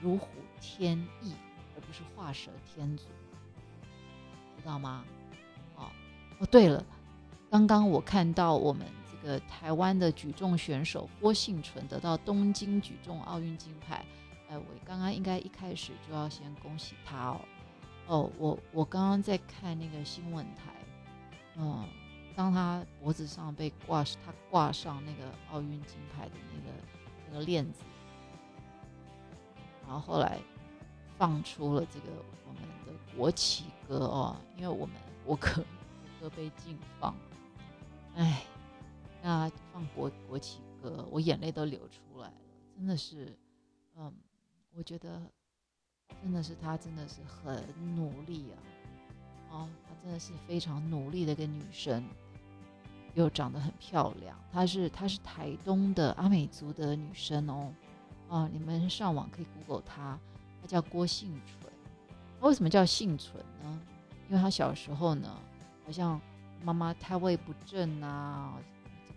[0.02, 0.30] 如虎
[0.62, 1.34] 添翼，
[1.76, 3.04] 而不是画蛇添足，
[4.58, 5.04] 知道吗？
[5.76, 5.92] 哦
[6.40, 6.82] 哦，对了，
[7.52, 8.88] 刚刚我看到我们
[9.22, 14.06] 这个台湾的举重选手郭幸存得到东京举重奥运金牌。
[14.50, 17.42] 哎，我刚刚应该一开始就要先恭喜他哦。
[18.08, 20.74] 哦，我我刚刚在看那个新闻台，
[21.58, 21.88] 嗯，
[22.36, 26.78] 当他脖子上被挂他挂上那个奥运金牌的那个
[27.30, 27.84] 那个链子，
[29.86, 30.40] 然后后来
[31.18, 32.08] 放出了这个
[32.48, 35.64] 我们的国旗歌哦，因为我们国歌
[36.20, 37.16] 国歌被禁放，
[38.16, 38.42] 哎，
[39.22, 42.34] 那放国国旗歌，我眼泪都流出来了，
[42.76, 43.38] 真的是，
[43.96, 44.14] 嗯。
[44.76, 45.20] 我觉得
[46.22, 47.62] 真的是她，真的是很
[47.96, 48.56] 努力啊！
[49.50, 52.06] 哦，她真的是非常努力的一个女生，
[53.16, 54.38] 又长得很漂亮。
[54.54, 57.74] 她是她是台东的阿美族的女生哦。
[58.30, 60.18] 哦，你们上网可以 Google 她，
[60.62, 61.74] 她叫郭幸存。
[62.40, 63.82] 她为什么叫幸存呢？
[64.30, 65.36] 因为她小时候呢，
[65.84, 66.22] 好像
[66.64, 68.54] 妈妈胎位不正啊，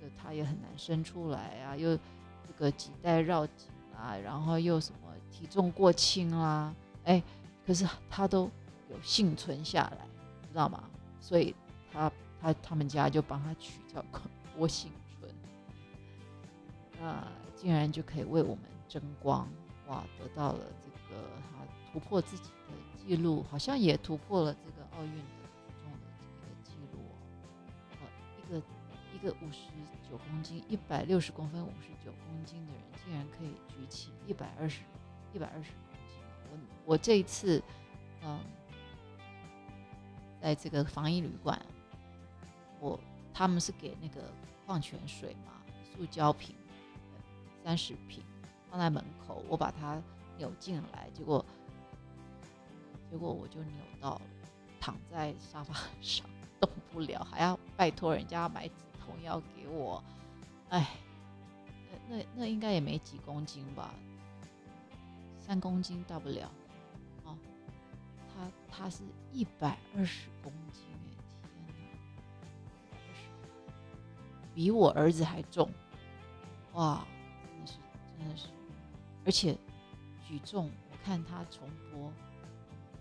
[0.03, 4.98] 个她也很难生出来啊，又这个脐带绕颈啊，然后又什么。
[5.32, 6.72] 体重过轻啦，
[7.05, 7.20] 哎，
[7.66, 8.42] 可是他都
[8.90, 10.07] 有幸存下来，
[10.46, 10.84] 知道吗？
[11.20, 11.55] 所以
[11.90, 14.05] 他他他们家就帮他取叫
[14.55, 15.34] 郭幸存，
[17.00, 17.26] 那
[17.57, 19.48] 竟然就可以为我们争光，
[19.88, 25.12] 哇，得到了这个他突破自己的记录，好像也突破了这个奥运
[29.22, 29.68] 个五十
[30.10, 34.80] 九公斤、一百六十公分、五十九公斤的人，竟然可以举起一百二十。
[35.34, 36.18] 一百二十公斤，
[36.84, 37.62] 我我这一次，
[38.22, 38.38] 嗯，
[40.42, 41.58] 在这个防疫旅馆，
[42.78, 43.00] 我
[43.32, 44.30] 他们是给那个
[44.66, 45.52] 矿泉水嘛，
[45.82, 46.54] 塑胶瓶，
[47.64, 48.22] 三十瓶
[48.70, 50.02] 放在门口，我把它
[50.36, 51.42] 扭进来，结果
[53.10, 54.22] 结果我就扭到了，
[54.78, 56.28] 躺在沙发上
[56.60, 58.74] 动不了，还要拜托人家买纸
[59.05, 60.03] 痛药给我，
[60.68, 60.90] 哎，
[62.09, 63.92] 那那应该也没几公斤吧。
[65.38, 66.48] 三公斤到不了，
[67.24, 67.36] 哦，
[68.28, 70.84] 他他是一百二十公斤
[71.42, 71.72] 哎，
[73.12, 73.74] 天哪，
[74.55, 75.68] 比我儿子还重，
[76.74, 77.05] 哇，
[77.44, 77.78] 真的是
[78.18, 78.46] 真的是，
[79.26, 79.59] 而且
[80.24, 82.12] 举重，我看他重播，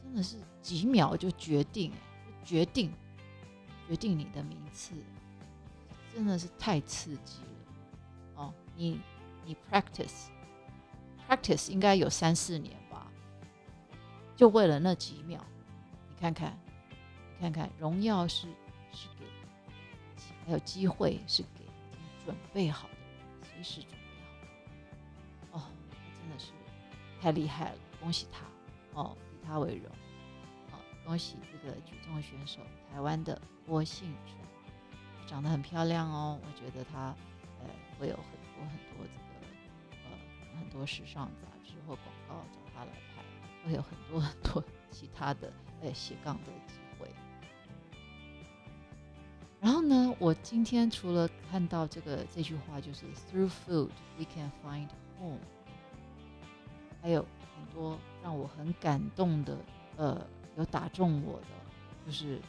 [0.03, 1.91] 真的是几秒就决定，
[2.43, 2.91] 决定
[3.87, 4.95] 决定你的名次，
[6.13, 8.99] 真的是太刺激了，哦，你
[9.45, 10.27] 你 practice。
[11.27, 13.09] practice 应该有三四年吧，
[14.35, 15.39] 就为了那几秒，
[16.09, 16.59] 你看看，
[17.37, 18.47] 你看看，荣耀是
[18.91, 19.25] 是给，
[20.45, 23.97] 还有机会是给已经准备好的，随时准备
[25.51, 25.57] 好。
[25.57, 25.63] 哦，
[26.19, 26.51] 真的是
[27.21, 29.89] 太厉害了，恭喜他哦，以他为荣。
[30.69, 32.59] 好，恭喜这个举重选手，
[32.91, 34.40] 台湾的郭幸纯，
[35.31, 37.15] 长得很漂亮哦，我觉得他
[37.61, 37.65] 呃
[37.97, 39.47] 会有很多很多这个
[40.03, 40.59] 呃。
[40.59, 43.23] 很多时尚杂志或广告找他来拍，
[43.65, 45.51] 会有很多 很多其他的
[45.81, 47.09] 呃斜杠的机会。
[49.61, 55.39] 然后呢，我今天除了看到这个这句话，就是 Through food we can find home，
[57.01, 57.25] 还有
[57.55, 59.57] 很多让我很感动的，
[59.95, 60.27] 呃，
[60.57, 61.47] 有打中我的，
[62.05, 62.39] 就是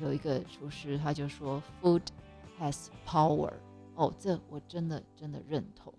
[0.00, 2.02] 有一个厨师他就说 Food
[2.58, 3.52] has power，
[3.94, 5.92] 哦，这我真的真的认同。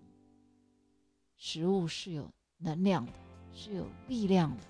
[1.37, 3.11] 食物是有能量的，
[3.53, 4.63] 是有力量的，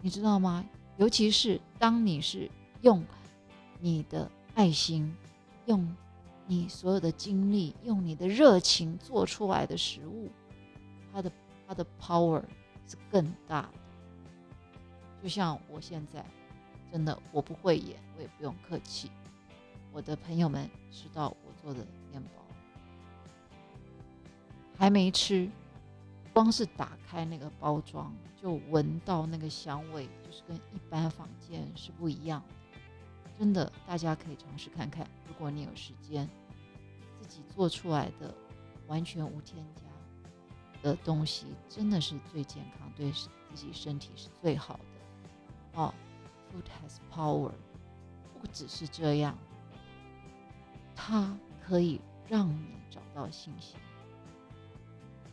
[0.00, 0.68] 你知道吗？
[0.98, 2.50] 尤其是当你是
[2.82, 3.02] 用
[3.80, 5.14] 你的爱心、
[5.66, 5.96] 用
[6.46, 10.30] 你所有的精力、用你的热情做出来的食物，
[11.12, 11.32] 它的
[11.66, 12.42] 它的 power
[12.86, 13.74] 是更大的。
[15.22, 16.24] 就像我现在，
[16.90, 19.10] 真的我不会演，我也不用客气。
[19.92, 22.42] 我的朋友们吃到我做的面包，
[24.78, 25.50] 还没吃。
[26.32, 32.54] 光是打开那个包装，就闻到那个香味，就是跟一般房间是不一样的。
[33.38, 35.06] 真的，大家可以尝试看看。
[35.28, 36.26] 如果你有时间，
[37.20, 38.34] 自己做出来的
[38.86, 39.82] 完全无添加
[40.82, 45.80] 的东西，真的是最健康，对自己身体是最好的。
[45.82, 45.94] 哦
[46.50, 47.52] ，Food has power，
[48.40, 49.36] 不只是这样，
[50.94, 53.76] 它可以让你找到信心。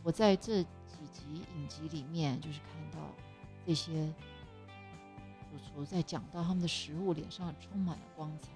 [0.02, 0.64] 我在这。
[1.00, 2.98] 几集影集里面，就是看到
[3.66, 4.12] 这些
[5.50, 8.50] 主厨在讲到他们的食物，脸上充满了光彩。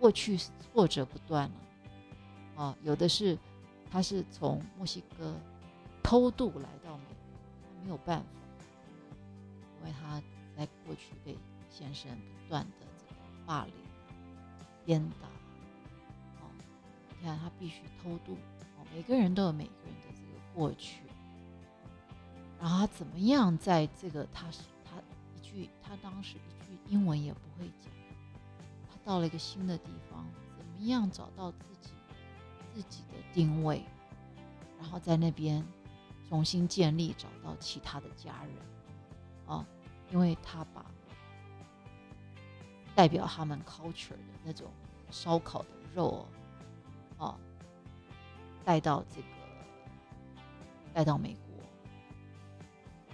[0.00, 1.46] 过去是挫折不断
[2.56, 3.36] 了，啊，有的是
[3.90, 5.34] 他是从墨西哥
[6.02, 8.26] 偷渡来到美国，没有办法，
[9.80, 10.22] 因为他
[10.56, 11.36] 在过去被
[11.68, 13.74] 先生不断的这个霸凌、
[14.86, 15.28] 鞭打，
[17.20, 18.34] 你看他必须偷渡
[18.78, 21.02] 哦，每个人都有每个人的这个过去，
[22.60, 24.96] 然后他怎么样在这个他是他
[25.34, 27.92] 一句他当时一句英文也不会讲，
[28.88, 30.24] 他到了一个新的地方，
[30.56, 31.90] 怎么样找到自己
[32.72, 33.84] 自己的定位，
[34.78, 35.64] 然后在那边
[36.28, 38.54] 重新建立，找到其他的家人
[39.46, 39.66] 啊，
[40.12, 40.86] 因为他把
[42.94, 44.70] 代表他们 culture 的那种
[45.10, 46.24] 烧烤的肉。
[47.18, 47.38] 哦
[48.64, 49.28] 带到这个，
[50.92, 51.64] 带到美国，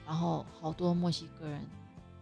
[0.05, 1.64] 然后好多墨西哥人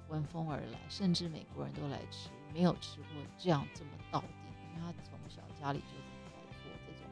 [0.08, 3.08] 闻风而来，甚至美国人都来吃，没有吃过
[3.38, 4.26] 这样这么到底，
[4.74, 7.08] 因为他从小家里就在做这种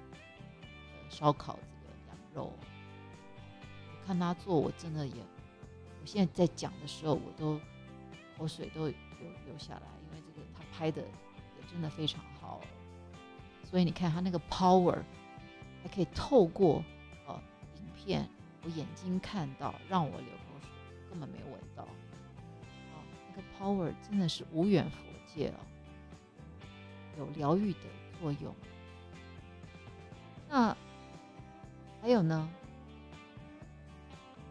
[1.08, 2.52] 烧烤这个羊肉，
[4.06, 5.14] 看他做，我真的也，
[6.00, 7.58] 我现在在讲的时候，我都
[8.36, 8.94] 口水都流
[9.46, 12.22] 流下来，因为这个他拍的也真的非常。
[13.70, 14.98] 所以你看他那个 power，
[15.82, 16.84] 还可以透过
[17.26, 17.40] 呃
[17.76, 18.28] 影片，
[18.64, 20.68] 我眼睛看到，让我流口水，
[21.08, 21.84] 根本没闻到。
[21.84, 22.98] 啊，
[23.28, 24.98] 那个 power 真的是无远佛
[25.32, 25.60] 界哦，
[27.16, 27.78] 有疗愈的
[28.20, 28.52] 作用。
[30.48, 30.76] 那
[32.02, 32.50] 还有呢？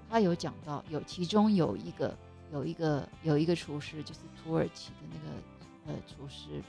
[0.09, 2.17] 他有讲到，有其中有一个
[2.53, 6.63] 有一个有一个厨师，就是土耳其的那个呃厨师。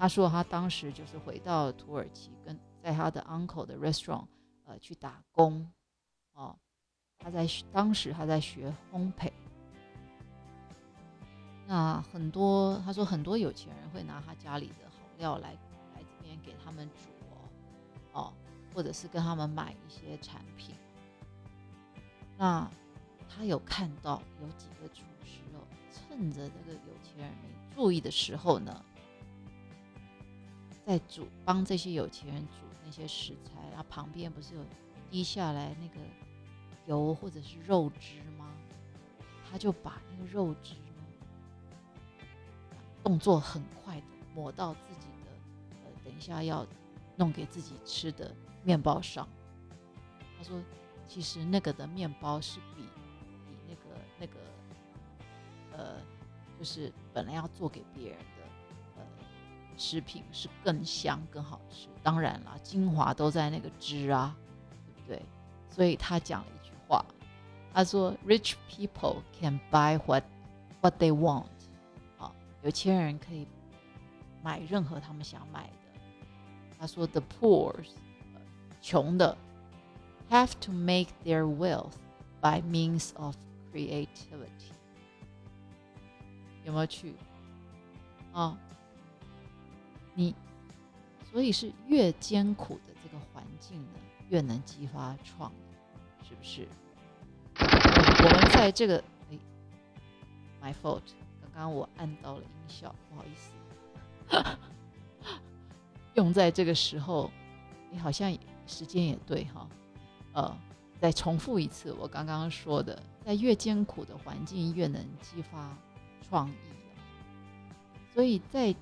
[0.00, 4.24] 他说他当时就是回到土耳其，跟在他的 uncle 的 restaurant，
[4.64, 5.70] 呃，去打工，
[6.32, 6.56] 哦，
[7.18, 9.30] 他在当时他在学烘焙。
[11.66, 15.52] 那很多他说很多有钱人会拿他家里的好料来
[15.94, 17.44] 来这边给他们煮哦，
[18.12, 18.32] 哦，
[18.74, 20.74] 或者是跟他们买一些产品。
[22.38, 22.66] 那
[23.28, 25.60] 他有看到有几个厨师哦，
[25.92, 28.82] 趁着这个有钱人没注意的时候呢。
[30.90, 34.66] 在煮帮这些有钱人煮那些食材，然后旁边不是有
[35.08, 36.00] 滴下来那个
[36.86, 38.52] 油或者是肉汁吗？
[39.48, 40.74] 他就把那个肉汁，
[43.04, 45.30] 动作很快的抹到自己的
[45.84, 46.66] 呃，等一下要
[47.14, 48.34] 弄给自己吃的
[48.64, 49.28] 面包上。
[50.36, 50.60] 他说，
[51.06, 52.82] 其实那个的面包是比
[53.46, 53.80] 比那个
[54.18, 54.40] 那个
[55.72, 56.00] 呃，
[56.58, 58.39] 就是本来要做给别人的。
[59.80, 64.36] 食品是更香更好吃，当然了，精华都在那个汁啊，
[64.94, 65.22] 对不对？
[65.70, 67.02] 所以他讲了一句话，
[67.72, 70.22] 他说：“Rich people can buy what
[70.82, 71.46] what they want。”
[72.20, 72.30] 啊，
[72.62, 73.48] 有钱人可以
[74.42, 75.72] 买任何他们想买的。
[76.78, 77.88] 他说：“The poor's，
[78.82, 79.34] 穷的
[80.28, 81.94] ，have to make their wealth
[82.42, 83.34] by means of
[83.72, 84.74] creativity。”
[86.66, 87.14] 有没有去？
[88.34, 88.58] 啊？
[90.20, 90.34] 你，
[91.32, 93.98] 所以是越艰苦的这个环境呢，
[94.28, 96.68] 越能激发创意，是不是？
[97.56, 99.38] 我们在这个哎
[100.62, 101.00] ，my fault，
[101.40, 103.50] 刚刚我按到了音效，不好意思。
[106.12, 107.30] 用在这个时候，
[107.90, 109.66] 你好像时间也对哈。
[110.34, 110.54] 呃，
[111.00, 115.74] 再重复一次我刚刚说的，在越艰苦的环境越能激发
[116.28, 116.54] 创意
[118.12, 118.76] 所以在。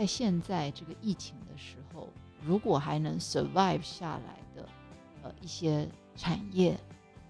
[0.00, 2.08] 在现在这个疫情的时候，
[2.42, 4.66] 如果还能 survive 下来的，
[5.22, 5.86] 呃，一些
[6.16, 6.74] 产业，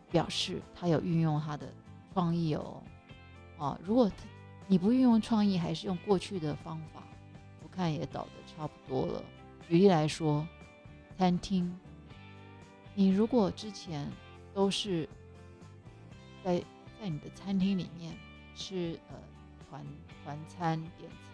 [0.08, 1.66] 表示他有运用他的
[2.14, 2.80] 创意哦，
[3.58, 4.08] 啊，如果
[4.68, 7.02] 你不运用创意，还是用过去的方法，
[7.64, 9.24] 我看也倒的差不多了。
[9.68, 10.46] 举例来说，
[11.18, 11.76] 餐厅，
[12.94, 14.08] 你如果之前
[14.54, 15.08] 都是
[16.44, 16.62] 在
[17.00, 18.14] 在你的餐厅里面
[18.54, 19.16] 吃呃
[19.68, 19.84] 团
[20.22, 21.29] 团餐点餐。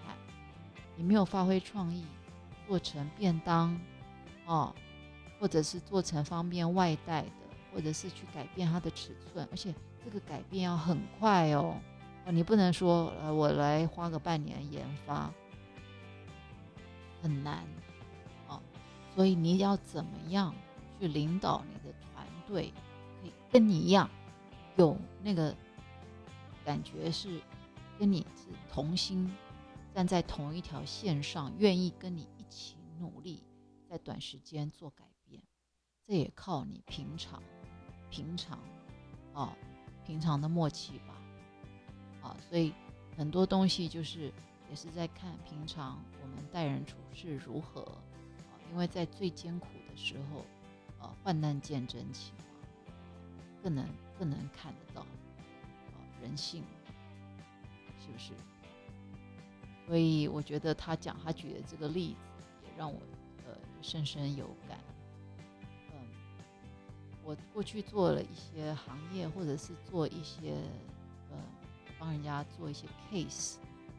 [0.96, 2.04] 你没有发挥创意，
[2.66, 3.78] 做成便当，
[4.46, 4.74] 哦，
[5.38, 7.30] 或者是做成方便外带的，
[7.72, 11.76] 或者是去改变它的尺寸，而且这个改变要很快哦，
[12.24, 15.30] 哦，你不能说呃我来花个半年研发，
[17.22, 17.62] 很难，
[18.48, 18.58] 哦，
[19.14, 20.54] 所以你要怎么样
[20.98, 22.72] 去领导你的团队，
[23.20, 24.08] 可以跟你一样
[24.76, 25.54] 有那个
[26.64, 27.38] 感觉是
[27.98, 29.30] 跟你是同心。
[29.96, 33.42] 站在同一条线上，愿意跟你一起努力，
[33.88, 35.42] 在短时间做改变，
[36.06, 37.42] 这也靠你平常、
[38.10, 38.58] 平常，
[39.32, 39.56] 啊，
[40.04, 41.14] 平常的默契吧，
[42.20, 42.74] 啊，所以
[43.16, 44.30] 很多东西就是
[44.68, 50.44] 也是在看平常我们待人处事如何，啊，因为在最艰苦的时候，
[51.00, 52.34] 呃，患难见真情
[53.62, 53.88] 更能
[54.18, 56.62] 更能看得到，啊，人性，
[57.98, 58.34] 是不是？
[59.86, 62.98] 所以我觉得他讲他举的这个例子，也让我
[63.46, 64.76] 呃，深深有感。
[65.92, 65.98] 嗯，
[67.22, 70.54] 我过去做了一些行业，或者是做一些
[71.30, 71.36] 呃
[72.00, 73.58] 帮人家做一些 case，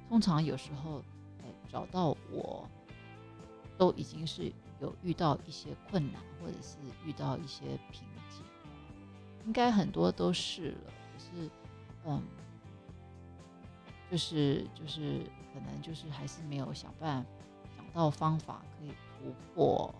[0.09, 1.01] 通常有时候
[1.39, 2.69] 呃找到我，
[3.77, 6.75] 都已经是有遇到一些困难，或者是
[7.05, 7.61] 遇到一些
[7.91, 8.43] 瓶颈，
[9.45, 11.49] 应该很多都是了，可是
[12.05, 12.21] 嗯。
[14.09, 15.21] 就是就是
[15.53, 17.29] 可能就是还是没有想办法
[17.75, 19.93] 想到方法可以突破。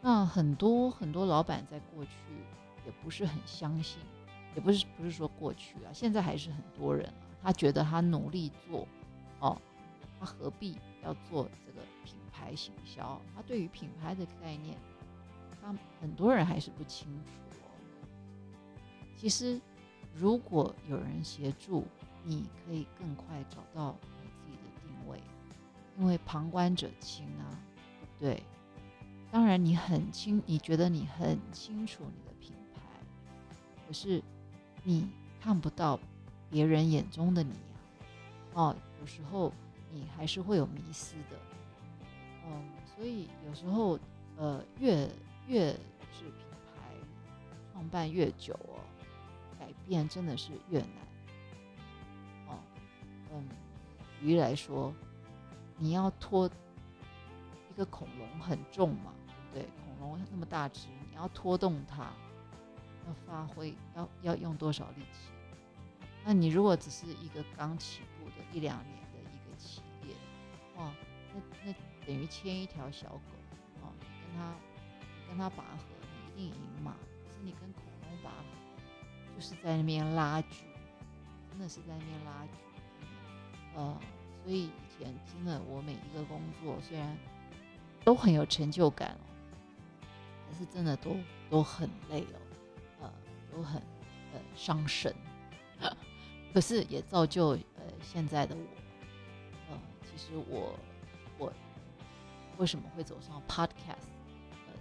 [0.00, 2.10] 那很多很多老板在过去
[2.86, 4.00] 也不是很相信，
[4.54, 7.12] 也不是不是说过去啊，现在还是很多人啊，
[7.44, 8.88] 他觉得他努力做
[9.40, 9.60] 哦，
[10.18, 13.20] 他何必要做这个品牌行销？
[13.36, 14.78] 他对于品牌的概念，
[15.60, 17.32] 他很多人还是不清楚。
[19.14, 19.60] 其实
[20.14, 21.84] 如果有人协助。
[22.24, 25.20] 你可以更快找到你自己的定位，
[25.98, 27.58] 因为旁观者清啊，
[28.18, 28.42] 对？
[29.30, 32.80] 当然你很清，你觉得你很清楚你的品牌，
[33.86, 34.22] 可是
[34.82, 35.08] 你
[35.40, 35.98] 看不到
[36.50, 37.56] 别人眼中的你呀。
[38.54, 39.52] 哦，有时候
[39.92, 41.38] 你还是会有迷失的。
[42.44, 43.96] 嗯，所以有时候
[44.36, 45.08] 呃，越
[45.46, 45.72] 越
[46.12, 46.44] 是品
[46.74, 46.92] 牌
[47.72, 48.82] 创办越久哦，
[49.60, 51.09] 改变真的是越难。
[53.32, 53.48] 嗯，
[54.20, 54.92] 鱼来说，
[55.76, 56.50] 你要拖
[57.70, 59.12] 一个恐龙很重嘛，
[59.52, 59.72] 对不对？
[59.84, 62.12] 恐龙那么大只，你要拖动它，
[63.06, 65.30] 要发挥，要要用多少力气？
[66.24, 70.14] 那你如果只是一个刚起步的一两年的一个企业，
[70.76, 70.92] 哇，
[71.32, 71.74] 那那
[72.06, 73.20] 等于牵一条小狗，
[73.82, 74.54] 哦，跟它
[75.28, 75.84] 跟它拔河，
[76.36, 76.96] 你一定赢嘛？
[77.24, 80.64] 可是你跟恐龙拔河，就是在那边拉锯，
[81.50, 82.52] 真的是在那边拉锯。
[83.80, 83.98] 呃，
[84.44, 87.16] 所以以前真的，我每一个工作虽然
[88.04, 89.24] 都很有成就感哦，
[90.50, 91.16] 可是真的都
[91.48, 92.20] 都很累
[93.00, 93.12] 哦，呃，
[93.50, 93.80] 都很
[94.34, 95.14] 呃伤神。
[96.52, 98.60] 可是也造就呃现在的我，
[99.70, 100.78] 呃，其实我
[101.38, 101.50] 我
[102.58, 104.10] 为什么会走上 Podcast
[104.66, 104.74] 呃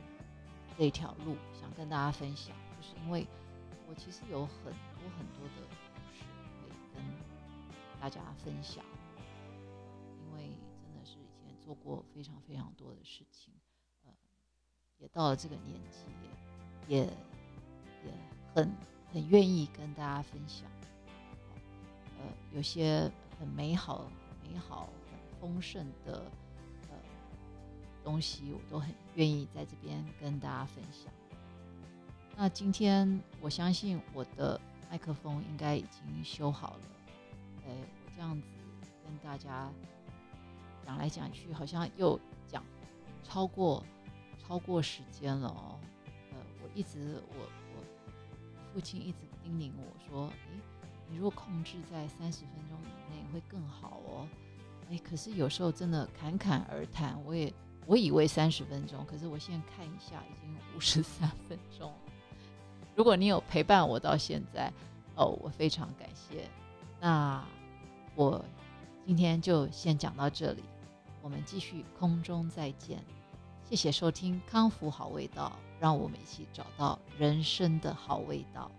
[0.77, 3.25] 这条路，想跟大家分享，就是因为
[3.87, 5.88] 我其实有很多很多的。
[7.99, 8.83] 大家分享，
[10.19, 13.53] 因为真的是以前做过非常非常多的事情，
[14.05, 14.11] 呃，
[14.97, 16.05] 也到了这个年纪，
[16.87, 17.03] 也
[18.03, 18.13] 也
[18.55, 18.71] 很
[19.11, 20.69] 很愿意跟大家分享，
[22.17, 22.23] 呃，
[22.53, 24.09] 有些很美好、
[24.43, 26.23] 美好、很丰盛的
[26.89, 26.97] 呃
[28.03, 31.11] 东西，我都很愿意在这边跟大家分享。
[32.37, 36.83] 那今天我相信我的麦克风应该已经修好了。
[37.69, 38.47] 哎，我这样子
[39.03, 39.69] 跟大家
[40.85, 42.63] 讲来讲去，好像又讲
[43.23, 43.83] 超过
[44.37, 45.79] 超过时间了哦。
[46.31, 47.45] 呃，我一直我
[47.75, 47.83] 我
[48.73, 50.59] 父亲一直叮咛我说：“诶，
[51.07, 54.27] 你如果控制在三十分钟以内会更好哦。”
[54.89, 57.53] 哎，可是有时候真的侃侃而谈，我也
[57.85, 61.93] 我以为三十分钟，可是我现在看一下，已经五十三分钟。
[62.95, 64.73] 如果你有陪伴我到现在，
[65.15, 66.49] 哦，我非常感谢。
[66.99, 67.45] 那。
[68.19, 68.43] 我
[69.05, 70.61] 今天就先讲到这里，
[71.21, 72.99] 我们继续空中再见。
[73.63, 78.69] 谢谢收听康复好味道，让我们一起找到人生的好味道。